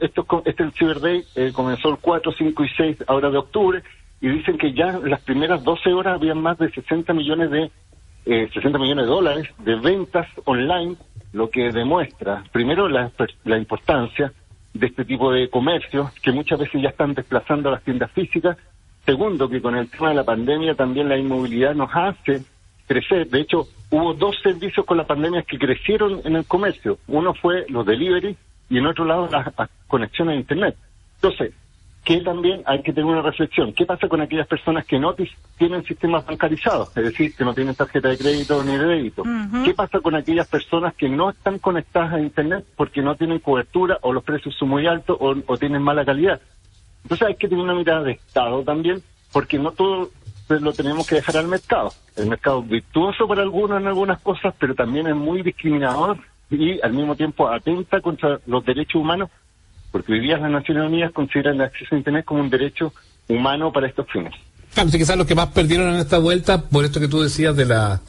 esto, 0.00 0.42
este 0.44 0.70
Cyber 0.72 1.00
Day 1.00 1.24
eh, 1.34 1.52
comenzó 1.52 1.90
el 1.90 1.98
4, 1.98 2.32
5 2.32 2.64
y 2.64 2.68
6 2.76 3.04
ahora 3.06 3.30
de 3.30 3.38
octubre 3.38 3.82
y 4.20 4.28
dicen 4.28 4.58
que 4.58 4.72
ya 4.72 4.90
en 4.90 5.10
las 5.10 5.20
primeras 5.20 5.62
12 5.62 5.92
horas 5.92 6.16
había 6.16 6.34
más 6.34 6.58
de 6.58 6.70
60 6.70 7.12
millones 7.14 7.50
de 7.50 7.70
eh, 8.26 8.50
60 8.52 8.78
millones 8.78 9.06
de 9.06 9.10
dólares 9.10 9.48
de 9.58 9.76
ventas 9.76 10.26
online, 10.44 10.96
lo 11.32 11.48
que 11.48 11.70
demuestra 11.72 12.44
primero 12.52 12.88
la, 12.88 13.10
la 13.44 13.56
importancia 13.56 14.32
de 14.74 14.86
este 14.86 15.04
tipo 15.04 15.32
de 15.32 15.48
comercio, 15.48 16.10
que 16.22 16.32
muchas 16.32 16.58
veces 16.58 16.82
ya 16.82 16.90
están 16.90 17.14
desplazando 17.14 17.68
a 17.68 17.72
las 17.72 17.82
tiendas 17.82 18.10
físicas. 18.12 18.56
Segundo, 19.06 19.48
que 19.48 19.62
con 19.62 19.76
el 19.76 19.88
tema 19.88 20.10
de 20.10 20.16
la 20.16 20.24
pandemia 20.24 20.74
también 20.74 21.08
la 21.08 21.16
inmovilidad 21.16 21.74
nos 21.74 21.90
hace 21.94 22.42
crecer. 22.88 23.28
De 23.28 23.40
hecho, 23.40 23.68
hubo 23.90 24.14
dos 24.14 24.36
servicios 24.42 24.84
con 24.84 24.96
la 24.96 25.06
pandemia 25.06 25.42
que 25.42 25.58
crecieron 25.58 26.20
en 26.24 26.34
el 26.34 26.44
comercio. 26.44 26.98
Uno 27.06 27.34
fue 27.34 27.66
los 27.68 27.86
delivery 27.86 28.36
y 28.70 28.78
en 28.78 28.86
otro 28.86 29.04
lado 29.04 29.28
las, 29.30 29.70
conexiones 29.86 30.34
a 30.34 30.40
Internet. 30.40 30.76
Entonces, 31.16 31.52
que 32.04 32.20
también 32.22 32.62
hay 32.64 32.82
que 32.82 32.92
tener 32.92 33.04
una 33.04 33.22
reflexión. 33.22 33.72
¿Qué 33.74 33.84
pasa 33.84 34.08
con 34.08 34.20
aquellas 34.22 34.46
personas 34.46 34.86
que 34.86 34.98
no 34.98 35.14
tienen 35.58 35.84
sistemas 35.84 36.24
bancarizados? 36.24 36.96
Es 36.96 37.04
decir, 37.04 37.34
que 37.36 37.44
no 37.44 37.54
tienen 37.54 37.74
tarjeta 37.74 38.08
de 38.08 38.16
crédito 38.16 38.64
ni 38.64 38.76
de 38.76 38.84
débito. 38.84 39.24
¿Qué 39.64 39.74
pasa 39.74 40.00
con 40.00 40.14
aquellas 40.14 40.48
personas 40.48 40.94
que 40.94 41.08
no 41.08 41.30
están 41.30 41.58
conectadas 41.58 42.14
a 42.14 42.20
Internet 42.20 42.64
porque 42.76 43.02
no 43.02 43.14
tienen 43.14 43.40
cobertura 43.40 43.98
o 44.00 44.12
los 44.12 44.24
precios 44.24 44.54
son 44.56 44.70
muy 44.70 44.86
altos 44.86 45.16
o, 45.20 45.34
o 45.46 45.56
tienen 45.58 45.82
mala 45.82 46.04
calidad? 46.04 46.40
Entonces 47.02 47.28
hay 47.28 47.34
que 47.34 47.48
tener 47.48 47.64
una 47.64 47.74
mirada 47.74 48.02
de 48.02 48.12
Estado 48.12 48.62
también, 48.62 49.02
porque 49.32 49.58
no 49.58 49.72
todo 49.72 50.10
lo 50.48 50.72
tenemos 50.72 51.06
que 51.06 51.16
dejar 51.16 51.36
al 51.36 51.48
mercado. 51.48 51.92
El 52.16 52.28
mercado 52.28 52.60
es 52.62 52.68
virtuoso 52.68 53.28
para 53.28 53.42
algunos 53.42 53.80
en 53.80 53.86
algunas 53.86 54.20
cosas, 54.20 54.54
pero 54.58 54.74
también 54.74 55.06
es 55.06 55.14
muy 55.14 55.42
discriminador 55.42 56.18
y 56.50 56.80
al 56.80 56.92
mismo 56.92 57.14
tiempo 57.14 57.48
atenta 57.48 58.00
contra 58.00 58.40
los 58.46 58.64
derechos 58.64 58.96
humanos, 58.96 59.30
porque 59.92 60.12
hoy 60.12 60.20
día 60.20 60.38
las 60.38 60.50
Naciones 60.50 60.86
Unidas 60.86 61.12
consideran 61.12 61.56
el 61.56 61.62
acceso 61.62 61.94
a 61.94 61.98
Internet 61.98 62.24
como 62.24 62.40
un 62.40 62.50
derecho 62.50 62.92
humano 63.28 63.72
para 63.72 63.88
estos 63.88 64.06
fines. 64.10 64.32
Claro, 64.74 64.90
quizás 64.90 65.16
los 65.16 65.26
que 65.26 65.34
más 65.34 65.48
perdieron 65.48 65.88
en 65.94 66.00
esta 66.00 66.18
vuelta, 66.18 66.62
por 66.62 66.84
esto 66.84 67.00
que 67.00 67.08
tú 67.08 67.20
decías 67.20 67.56
de 67.56 67.66
la 67.66 68.00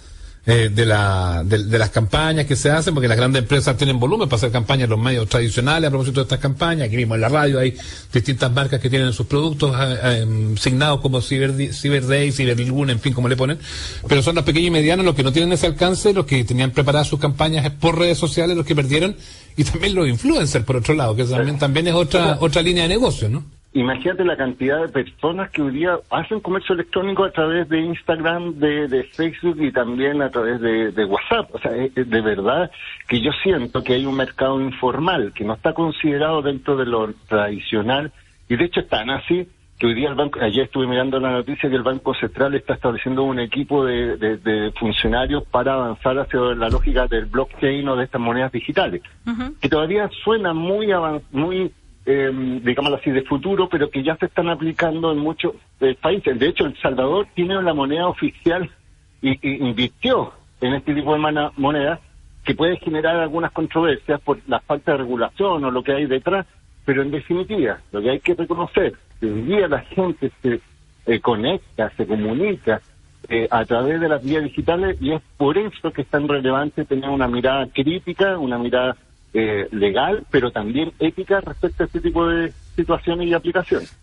eh, 0.50 0.70
de, 0.70 0.84
la, 0.84 1.44
de, 1.46 1.78
las 1.78 1.92
campañas 1.92 2.48
que 2.48 2.56
se 2.56 2.72
hacen, 2.72 2.96
porque 2.96 3.08
las 3.08 3.18
grandes 3.18 3.44
empresas 3.44 3.78
tienen 3.78 4.00
volumen 4.00 4.28
para 4.28 4.38
hacer 4.38 4.52
campañas 4.52 4.86
en 4.86 4.90
los 4.90 5.00
medios 5.00 5.30
tradicionales 5.30 5.88
a 5.88 5.92
propósito 5.92 6.22
de 6.22 6.24
estas 6.24 6.40
campañas. 6.40 6.88
Aquí 6.88 6.96
mismo 6.96 7.14
en 7.14 7.22
la 7.22 7.30
radio 7.30 7.60
hay 7.60 7.78
distintas 8.12 8.52
marcas 8.52 8.80
que 8.80 8.90
tienen 8.90 9.14
sus 9.14 9.28
productos 9.28 9.76
eh, 9.80 10.00
eh, 10.04 10.56
signados 10.58 11.02
como 11.02 11.22
Cyber, 11.22 11.72
Cyber 11.72 12.08
Day, 12.08 12.32
Cyber 12.32 12.60
Luna, 12.62 12.94
en 12.94 13.00
fin, 13.00 13.14
como 13.14 13.28
le 13.28 13.38
ponen. 13.38 13.60
Pero 14.08 14.24
son 14.24 14.34
los 14.34 14.44
pequeños 14.44 14.70
y 14.70 14.72
medianos 14.72 15.06
los 15.06 15.14
que 15.14 15.22
no 15.22 15.32
tienen 15.32 15.54
ese 15.54 15.68
alcance, 15.68 16.14
los 16.14 16.26
que 16.26 16.44
tenían 16.44 16.72
preparadas 16.72 17.08
sus 17.08 17.20
campañas 17.20 17.70
por 17.80 18.00
redes 18.00 18.18
sociales, 18.18 18.58
los 18.58 18.66
que 18.66 18.74
perdieron, 18.74 19.16
y 19.56 19.64
también 19.66 19.94
los 19.94 20.08
influencers, 20.08 20.66
por 20.66 20.78
otro 20.78 20.96
lado, 20.96 21.16
que 21.16 21.26
también, 21.26 21.60
también 21.60 21.88
es 21.90 21.94
otra, 21.94 22.38
otra 22.40 22.64
línea 22.64 22.84
de 22.84 22.90
negocio, 22.90 23.30
¿no? 23.30 23.59
Imagínate 23.74 24.26
la 24.26 24.36
cantidad 24.36 24.82
de 24.82 24.90
personas 24.90 25.52
que 25.52 25.62
hoy 25.62 25.72
día 25.72 26.00
hacen 26.10 26.40
comercio 26.40 26.74
electrónico 26.74 27.24
a 27.24 27.32
través 27.32 27.70
de 27.70 27.80
Instagram, 27.80 28.56
de, 28.56 29.08
Facebook 29.14 29.62
y 29.62 29.72
también 29.72 30.24
a 30.24 30.32
través 30.32 30.60
de, 30.60 31.06
WhatsApp. 31.06 31.54
O 31.54 31.60
sea, 31.60 31.72
de 31.72 32.22
verdad 32.22 32.72
que 33.08 33.22
yo 33.22 33.32
siento 33.44 33.84
que 33.84 33.94
hay 33.94 34.06
un 34.08 34.16
mercado 34.16 34.60
informal 34.60 35.34
que 35.36 35.44
no 35.44 35.54
está 35.54 35.74
considerado 35.74 36.42
dentro 36.42 36.78
de 36.78 36.86
lo 36.86 37.14
tradicional 37.28 38.12
y 38.48 38.56
de 38.56 38.66
hecho 38.66 38.80
están 38.80 39.12
así 39.12 39.48
que 39.80 39.88
hoy 39.88 39.94
día 39.94 40.10
el 40.10 40.16
banco, 40.16 40.40
ayer 40.42 40.66
estuve 40.66 40.88
mirando 40.88 41.22
la 41.22 41.32
noticia 41.32 41.70
que 41.70 41.76
el 41.76 41.84
Banco 41.84 42.14
Central 42.14 42.54
está 42.54 42.74
estableciendo 42.74 43.24
un 43.24 43.40
equipo 43.40 43.86
de, 43.86 44.74
funcionarios 44.78 45.44
para 45.46 45.74
avanzar 45.74 46.20
hacia 46.20 46.40
la 46.54 46.68
lógica 46.68 47.08
del 47.08 47.28
blockchain 47.28 47.88
o 47.88 47.96
de 47.96 48.04
estas 48.04 48.20
monedas 48.20 48.52
digitales, 48.52 49.02
que 49.62 49.70
todavía 49.70 50.10
suena 50.24 50.54
muy 50.54 50.88
muy 51.32 51.72
eh, 52.12 52.32
digamos 52.64 52.92
así, 52.94 53.12
de 53.12 53.22
futuro, 53.22 53.70
pero 53.70 53.92
que 53.92 54.02
ya 54.02 54.16
se 54.16 54.26
están 54.26 54.50
aplicando 54.50 55.12
en 55.12 55.20
muchos 55.20 55.54
eh, 55.80 55.96
países. 56.02 56.40
De 56.40 56.48
hecho, 56.48 56.66
El 56.66 56.76
Salvador 56.82 57.28
tiene 57.36 57.62
la 57.62 57.76
moneda 57.76 58.08
oficial 58.08 58.68
y, 59.22 59.38
invirtió 59.64 60.34
en 60.60 60.74
este 60.74 60.96
tipo 60.96 61.14
de 61.14 61.52
moneda 61.56 62.00
que 62.44 62.56
puede 62.56 62.78
generar 62.78 63.18
algunas 63.18 63.52
controversias 63.52 64.20
por 64.22 64.40
la 64.48 64.60
falta 64.60 64.94
de 64.94 64.98
regulación 64.98 65.64
o 65.64 65.70
lo 65.70 65.84
que 65.84 65.94
hay 65.94 66.08
detrás, 66.08 66.48
pero 66.84 67.04
en 67.04 67.12
definitiva, 67.12 67.80
lo 67.92 68.02
que 68.02 68.10
hay 68.10 68.20
que 68.20 68.34
reconocer, 68.34 68.96
que 69.20 69.28
hoy 69.28 69.42
día 69.44 69.68
la 69.68 69.82
gente 69.82 70.32
se 70.42 70.62
eh, 71.06 71.20
conecta, 71.20 71.92
se 71.96 72.08
comunica 72.08 72.82
eh, 73.28 73.48
a 73.52 73.66
través 73.66 74.02
de 74.02 74.10
las 74.10 74.24
vías 74.24 74.44
digitales 74.44 74.98
y 75.00 75.12
es 75.12 75.22
por 75.38 75.60
eso 75.60 75.94
que 75.94 76.02
es 76.02 76.08
tan 76.08 76.28
relevante 76.28 76.86
tener 76.86 77.12
una 77.12 77.28
mirada 77.28 77.68
crítica, 77.68 78.40
una 78.40 78.58
mirada 78.58 78.96
eh, 79.34 79.68
legal, 79.72 80.26
pero 80.32 80.52
también 80.52 80.92
ética 81.00 81.42
respecto 81.42 81.84
a 81.84 81.86
este 81.86 82.02
tipo 82.02 82.28
de 82.28 82.54
situaciones 82.76 83.28
y 83.28 83.34
aplicaciones. 83.34 83.96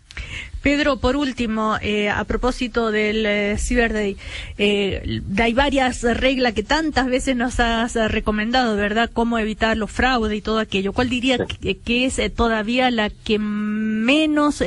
Pedro, 0.61 0.97
por 0.97 1.15
último, 1.15 1.77
eh, 1.81 2.09
a 2.09 2.23
propósito 2.25 2.91
del 2.91 3.25
eh, 3.25 3.57
Cyber 3.57 3.93
Day, 3.93 4.17
eh, 4.57 5.21
hay 5.39 5.53
varias 5.53 6.03
reglas 6.03 6.53
que 6.53 6.63
tantas 6.63 7.07
veces 7.07 7.35
nos 7.35 7.59
has 7.59 7.95
recomendado, 8.11 8.75
¿verdad? 8.75 9.09
Cómo 9.13 9.37
evitar 9.37 9.77
los 9.77 9.91
fraudes 9.91 10.37
y 10.37 10.41
todo 10.41 10.59
aquello. 10.59 10.93
¿Cuál 10.93 11.09
diría 11.09 11.37
que, 11.37 12.05
es 12.05 12.35
todavía 12.35 12.91
la 12.91 13.09
que 13.09 13.39
menos 13.39 14.63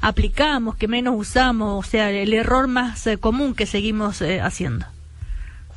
aplicamos, 0.00 0.76
que 0.76 0.88
menos 0.88 1.14
usamos, 1.16 1.86
o 1.86 1.88
sea, 1.88 2.10
el 2.10 2.32
error 2.32 2.66
más 2.66 3.08
común 3.20 3.54
que 3.54 3.66
seguimos 3.66 4.22
haciendo? 4.22 4.86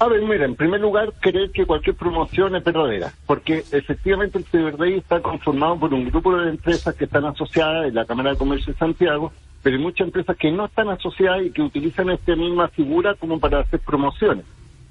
A 0.03 0.09
ver, 0.09 0.21
mira, 0.21 0.43
en 0.43 0.57
primer 0.57 0.81
lugar, 0.81 1.13
creer 1.21 1.51
que 1.51 1.65
cualquier 1.65 1.95
promoción 1.95 2.53
es 2.57 2.63
verdadera, 2.65 3.13
porque 3.25 3.63
efectivamente 3.71 4.37
el 4.37 4.43
Cyber 4.43 4.75
Day 4.75 4.95
está 4.95 5.21
conformado 5.21 5.79
por 5.79 5.93
un 5.93 6.03
grupo 6.03 6.35
de 6.35 6.49
empresas 6.49 6.93
que 6.95 7.05
están 7.05 7.23
asociadas 7.23 7.87
en 7.87 7.95
la 7.95 8.03
Cámara 8.03 8.31
de 8.31 8.37
Comercio 8.37 8.73
de 8.73 8.79
Santiago, 8.79 9.31
pero 9.61 9.77
hay 9.77 9.81
muchas 9.81 10.07
empresas 10.07 10.35
que 10.35 10.51
no 10.51 10.65
están 10.65 10.89
asociadas 10.89 11.45
y 11.45 11.51
que 11.51 11.61
utilizan 11.61 12.09
esta 12.09 12.35
misma 12.35 12.67
figura 12.67 13.15
como 13.15 13.39
para 13.39 13.59
hacer 13.59 13.79
promociones. 13.79 14.43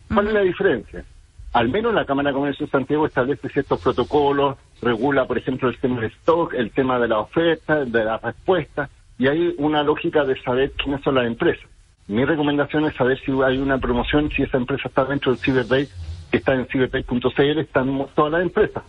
¿Cuál 0.08 0.28
es 0.28 0.32
la 0.32 0.40
diferencia? 0.40 1.04
Al 1.52 1.68
menos 1.68 1.92
la 1.92 2.06
Cámara 2.06 2.30
de 2.30 2.34
Comercio 2.34 2.64
de 2.64 2.72
Santiago 2.72 3.04
establece 3.04 3.50
ciertos 3.50 3.82
protocolos, 3.82 4.56
regula, 4.80 5.26
por 5.26 5.36
ejemplo, 5.36 5.68
el 5.68 5.76
tema 5.76 6.00
del 6.00 6.10
stock, 6.12 6.54
el 6.54 6.70
tema 6.70 6.98
de 6.98 7.08
la 7.08 7.18
oferta, 7.18 7.84
de 7.84 8.02
la 8.02 8.16
respuesta, 8.16 8.88
y 9.18 9.26
hay 9.26 9.54
una 9.58 9.82
lógica 9.82 10.24
de 10.24 10.40
saber 10.40 10.72
quiénes 10.72 11.02
son 11.02 11.16
las 11.16 11.26
empresas. 11.26 11.68
Mi 12.08 12.24
recomendación 12.24 12.84
es 12.86 12.94
saber 12.96 13.18
si 13.24 13.32
hay 13.42 13.58
una 13.58 13.78
promoción, 13.78 14.30
si 14.30 14.42
esa 14.42 14.56
empresa 14.56 14.88
está 14.88 15.04
dentro 15.04 15.32
del 15.32 15.40
CyberDay, 15.40 15.88
que 16.30 16.36
está 16.38 16.54
en 16.54 16.66
cyberday.cl, 16.66 17.58
están 17.58 18.06
todas 18.14 18.32
las 18.32 18.42
empresas. 18.42 18.82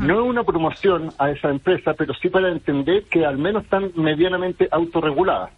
No 0.00 0.20
es 0.20 0.28
una 0.28 0.44
promoción 0.44 1.10
a 1.18 1.30
esa 1.30 1.48
empresa, 1.48 1.94
pero 1.94 2.12
sí 2.14 2.28
para 2.28 2.50
entender 2.50 3.04
que 3.04 3.24
al 3.24 3.38
menos 3.38 3.64
están 3.64 3.90
medianamente 3.94 4.68
autorreguladas. 4.70 5.50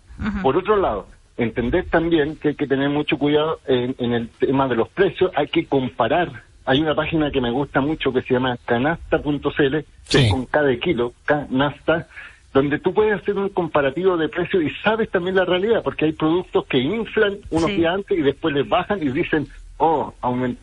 Por 0.43 0.57
otro 0.57 0.77
lado, 0.77 1.09
entender 1.37 1.87
también 1.91 2.37
que 2.37 2.49
hay 2.49 2.55
que 2.55 2.67
tener 2.67 2.91
mucho 2.91 3.19
cuidado 3.19 3.59
en, 3.67 4.13
el 4.13 4.29
tema 4.29 4.69
de 4.69 4.77
los 4.77 4.89
precios, 4.89 5.33
hay 5.35 5.49
que 5.49 5.67
comparar. 5.67 6.45
Hay 6.65 6.81
una 6.81 6.95
página 6.95 7.31
que 7.31 7.41
me 7.41 7.51
gusta 7.51 7.81
mucho 7.81 8.13
que 8.13 8.23
se 8.23 8.35
llama 8.35 8.57
canasta.cl, 8.67 9.79
que 10.09 10.27
es 10.27 10.31
con 10.31 10.47
cada 10.47 10.77
kilo, 10.77 11.13
canasta, 11.25 12.07
donde 12.53 12.79
tú 12.79 12.93
puedes 12.93 13.21
hacer 13.21 13.37
un 13.37 13.49
comparativo 13.51 14.17
de 14.17 14.29
precios 14.29 14.63
y 14.63 14.71
sabes 14.83 15.09
también 15.11 15.37
la 15.37 15.45
realidad, 15.45 15.83
porque 15.83 16.07
hay 16.07 16.13
productos 16.13 16.67
que 16.67 16.79
inflan 16.79 17.39
unos 17.51 17.69
días 17.69 17.95
antes 17.95 18.19
y 18.19 18.23
después 18.23 18.55
les 18.55 18.69
bajan 18.69 19.01
y 19.03 19.11
dicen, 19.11 19.47
oh, 19.79 20.13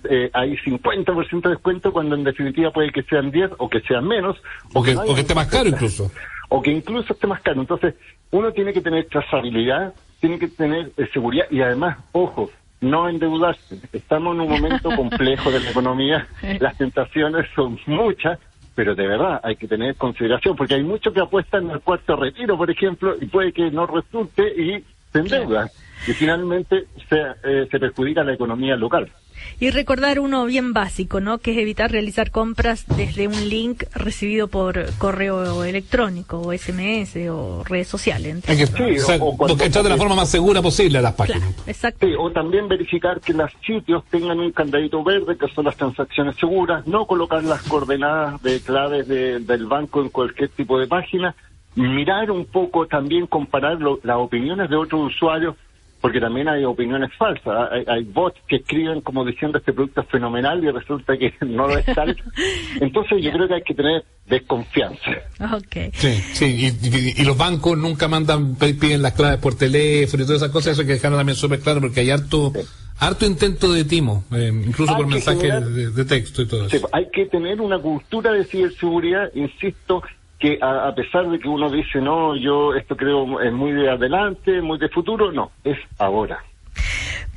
eh, 0.10 0.30
hay 0.34 0.58
50% 0.58 1.42
de 1.42 1.50
descuento 1.50 1.94
cuando 1.94 2.16
en 2.16 2.24
definitiva 2.24 2.72
puede 2.72 2.92
que 2.92 3.04
sean 3.04 3.32
10 3.32 3.52
o 3.58 3.70
que 3.70 3.80
sean 3.82 4.06
menos. 4.06 4.38
O, 4.74 4.84
que, 4.84 4.92
esté 4.92 5.34
más 5.34 5.48
caro 5.48 5.70
incluso. 5.70 6.12
O 6.50 6.62
que 6.62 6.72
incluso 6.72 7.14
esté 7.14 7.26
más 7.26 7.42
caro. 7.42 7.62
Entonces, 7.62 7.96
uno 8.32 8.52
tiene 8.52 8.74
que 8.74 8.82
tener 8.82 9.06
trazabilidad, 9.06 9.94
tiene 10.20 10.38
que 10.40 10.50
tener 10.50 10.92
eh, 10.98 11.10
seguridad 11.14 11.46
y 11.50 11.62
además, 11.62 11.98
ojo, 12.12 12.52
no 12.82 13.08
endeudarse. 13.08 13.80
Estamos 13.94 14.36
en 14.36 14.42
un 14.42 14.50
momento 14.50 14.90
complejo 14.96 15.52
de 15.52 15.62
la 15.62 15.72
economía, 15.72 16.28
las 16.60 16.78
tentaciones 16.78 17.48
son 17.56 17.80
muchas 17.88 18.40
pero 18.78 18.94
de 18.94 19.08
verdad 19.08 19.42
hay 19.42 19.56
que 19.56 19.68
tener 19.68 19.96
consideración, 19.96 20.56
porque 20.56 20.76
hay 20.76 20.84
muchos 20.84 21.12
que 21.12 21.20
apuestan 21.20 21.72
al 21.72 21.82
cuarto 21.82 22.16
retiro, 22.16 22.56
por 22.56 22.70
ejemplo, 22.70 23.16
y 23.20 23.26
puede 23.26 23.52
que 23.52 23.72
no 23.72 23.88
resulte 23.88 24.44
y 24.56 24.86
se 25.24 25.36
endeudan. 25.36 25.70
Y 26.08 26.14
finalmente 26.14 26.86
se, 27.10 27.18
eh, 27.44 27.68
se 27.70 27.80
perjudica 27.80 28.24
la 28.24 28.34
economía 28.34 28.76
local. 28.76 29.12
Y 29.60 29.72
recordar 29.72 30.20
uno 30.20 30.46
bien 30.46 30.74
básico, 30.74 31.20
¿no? 31.20 31.40
Que 31.40 31.52
es 31.52 31.58
evitar 31.58 31.92
realizar 31.92 32.32
compras 32.32 32.86
desde 32.96 33.28
un 33.28 33.50
link 33.50 33.84
recibido 33.94 34.48
por 34.48 34.86
correo 34.98 35.64
electrónico 35.64 36.40
o 36.40 36.54
SMS 36.54 37.16
o 37.30 37.64
redes 37.64 37.88
sociales. 37.88 38.44
Hay 38.48 38.58
que, 38.58 38.68
sí, 38.68 38.84
o, 39.20 39.84
de 39.84 39.90
la 39.90 39.98
forma 39.98 40.16
más 40.16 40.30
segura 40.30 40.62
posible 40.62 41.00
a 41.00 41.02
las 41.02 41.14
páginas. 41.14 41.44
exacto. 41.66 42.08
o 42.20 42.32
también 42.32 42.68
verificar 42.68 43.20
que 43.20 43.34
los 43.34 43.52
sitios 43.66 44.04
tengan 44.06 44.40
un 44.40 44.52
candadito 44.52 45.04
verde, 45.04 45.38
que 45.38 45.48
son 45.50 45.66
las 45.66 45.76
transacciones 45.76 46.36
seguras, 46.36 46.86
no 46.86 47.06
colocar 47.06 47.44
las 47.44 47.62
coordenadas 47.64 48.42
de 48.42 48.60
claves 48.60 49.08
del 49.08 49.66
banco 49.66 50.02
en 50.02 50.10
cualquier 50.10 50.50
tipo 50.50 50.80
de 50.80 50.88
página, 50.88 51.36
mirar 51.78 52.32
un 52.32 52.46
poco 52.46 52.88
también, 52.88 53.28
comparar 53.28 53.80
las 53.80 54.18
opiniones 54.18 54.70
de 54.70 54.76
otros 54.76 55.14
usuarios 55.14 55.56
porque 56.02 56.20
también 56.20 56.48
hay 56.48 56.64
opiniones 56.64 57.12
falsas. 57.18 57.72
Hay, 57.88 58.04
bots 58.04 58.40
que 58.48 58.58
escriben 58.58 59.02
como 59.02 59.26
diciendo 59.26 59.58
este 59.58 59.74
producto 59.74 60.02
es 60.02 60.08
fenomenal 60.08 60.64
y 60.64 60.70
resulta 60.70 61.18
que 61.18 61.34
no 61.46 61.68
lo 61.68 61.78
es 61.78 61.86
tal. 61.86 62.16
Entonces 62.82 63.24
yo 63.24 63.32
creo 63.32 63.48
que 63.48 63.56
hay 63.56 63.64
que 63.64 63.74
tener 63.74 64.06
desconfianza. 64.26 65.12
Okay. 65.56 65.92
Sí, 65.94 66.14
sí, 66.34 67.14
y, 67.18 67.24
los 67.24 67.38
bancos 67.38 67.78
nunca 67.78 68.08
mandan, 68.08 68.56
piden 68.56 69.02
las 69.02 69.14
claves 69.14 69.40
por 69.40 69.56
teléfono 69.56 70.24
y 70.24 70.26
todas 70.26 70.42
esas 70.42 70.52
cosas, 70.52 70.74
eso 70.74 70.82
hay 70.82 70.88
que 70.88 70.94
dejarlo 70.94 71.18
también 71.18 71.36
súper 71.36 71.60
claro 71.60 71.82
porque 71.82 72.02
hay 72.02 72.12
harto... 72.12 72.54
Harto 73.00 73.28
intento 73.28 73.72
de 73.72 73.86
timo, 73.86 74.24
eh, 74.34 74.52
incluso 74.52 74.96
por 74.96 75.06
mensajes 75.06 75.94
de, 75.96 76.06
texto 76.06 76.42
y 76.42 76.48
todo 76.48 76.66
eso. 76.66 76.90
hay 76.92 77.08
que 77.12 77.28
tener 77.28 77.62
una 77.62 77.78
cultura 77.78 78.32
de 78.32 78.44
ciberseguridad, 78.44 79.30
insisto, 79.36 80.02
que 80.40 80.60
a, 80.62 80.94
pesar 80.94 81.30
de 81.30 81.40
que 81.40 81.48
uno 81.48 81.70
dice, 81.70 82.00
no, 82.00 82.36
yo 82.36 82.76
esto 82.76 82.96
creo 82.96 83.42
es 83.42 83.52
muy 83.52 83.72
de 83.72 83.90
adelante, 83.90 84.62
muy 84.62 84.78
de 84.78 84.90
futuro, 84.90 85.32
no, 85.32 85.52
es 85.64 85.78
ahora. 85.98 86.44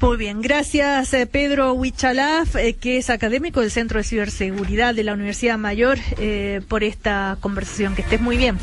Muy 0.01 0.17
bien, 0.17 0.41
gracias 0.41 1.13
eh, 1.13 1.27
Pedro 1.27 1.75
Huichalaf, 1.75 2.57
eh, 2.57 2.75
que 2.75 2.97
es 2.97 3.11
académico 3.11 3.61
del 3.61 3.71
Centro 3.71 3.99
de 3.99 4.05
Ciberseguridad 4.05 4.95
de 4.95 5.05
la 5.05 5.13
Universidad 5.13 5.59
Mayor, 5.59 5.99
eh, 6.19 6.63
por 6.69 6.85
esta 6.85 7.37
conversación. 7.41 7.95
Que 7.95 8.03
estés 8.03 8.21
muy 8.21 8.39
bien. 8.39 8.57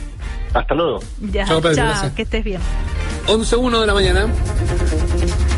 Hasta 0.54 0.74
luego. 0.74 1.00
Ya, 1.32 1.46
chao, 1.46 1.62
que 2.16 2.24
estés 2.24 2.44
bien. 2.44 2.60
11.1 3.28 3.82
de 3.82 3.88
la 3.88 3.94
mañana. 3.94 4.22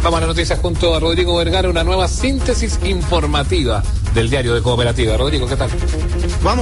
Vamos 0.03 0.17
a 0.17 0.21
las 0.21 0.29
noticias 0.29 0.59
junto 0.59 0.95
a 0.95 0.99
Rodrigo 0.99 1.37
Vergara, 1.37 1.69
una 1.69 1.83
nueva 1.83 2.07
síntesis 2.07 2.79
informativa 2.83 3.81
del 4.13 4.29
diario 4.29 4.55
de 4.55 4.61
Cooperativa. 4.61 5.15
Rodrigo, 5.15 5.47
¿qué 5.47 5.55
tal? 5.55 5.69
Vamos 6.43 6.59
a 6.59 6.61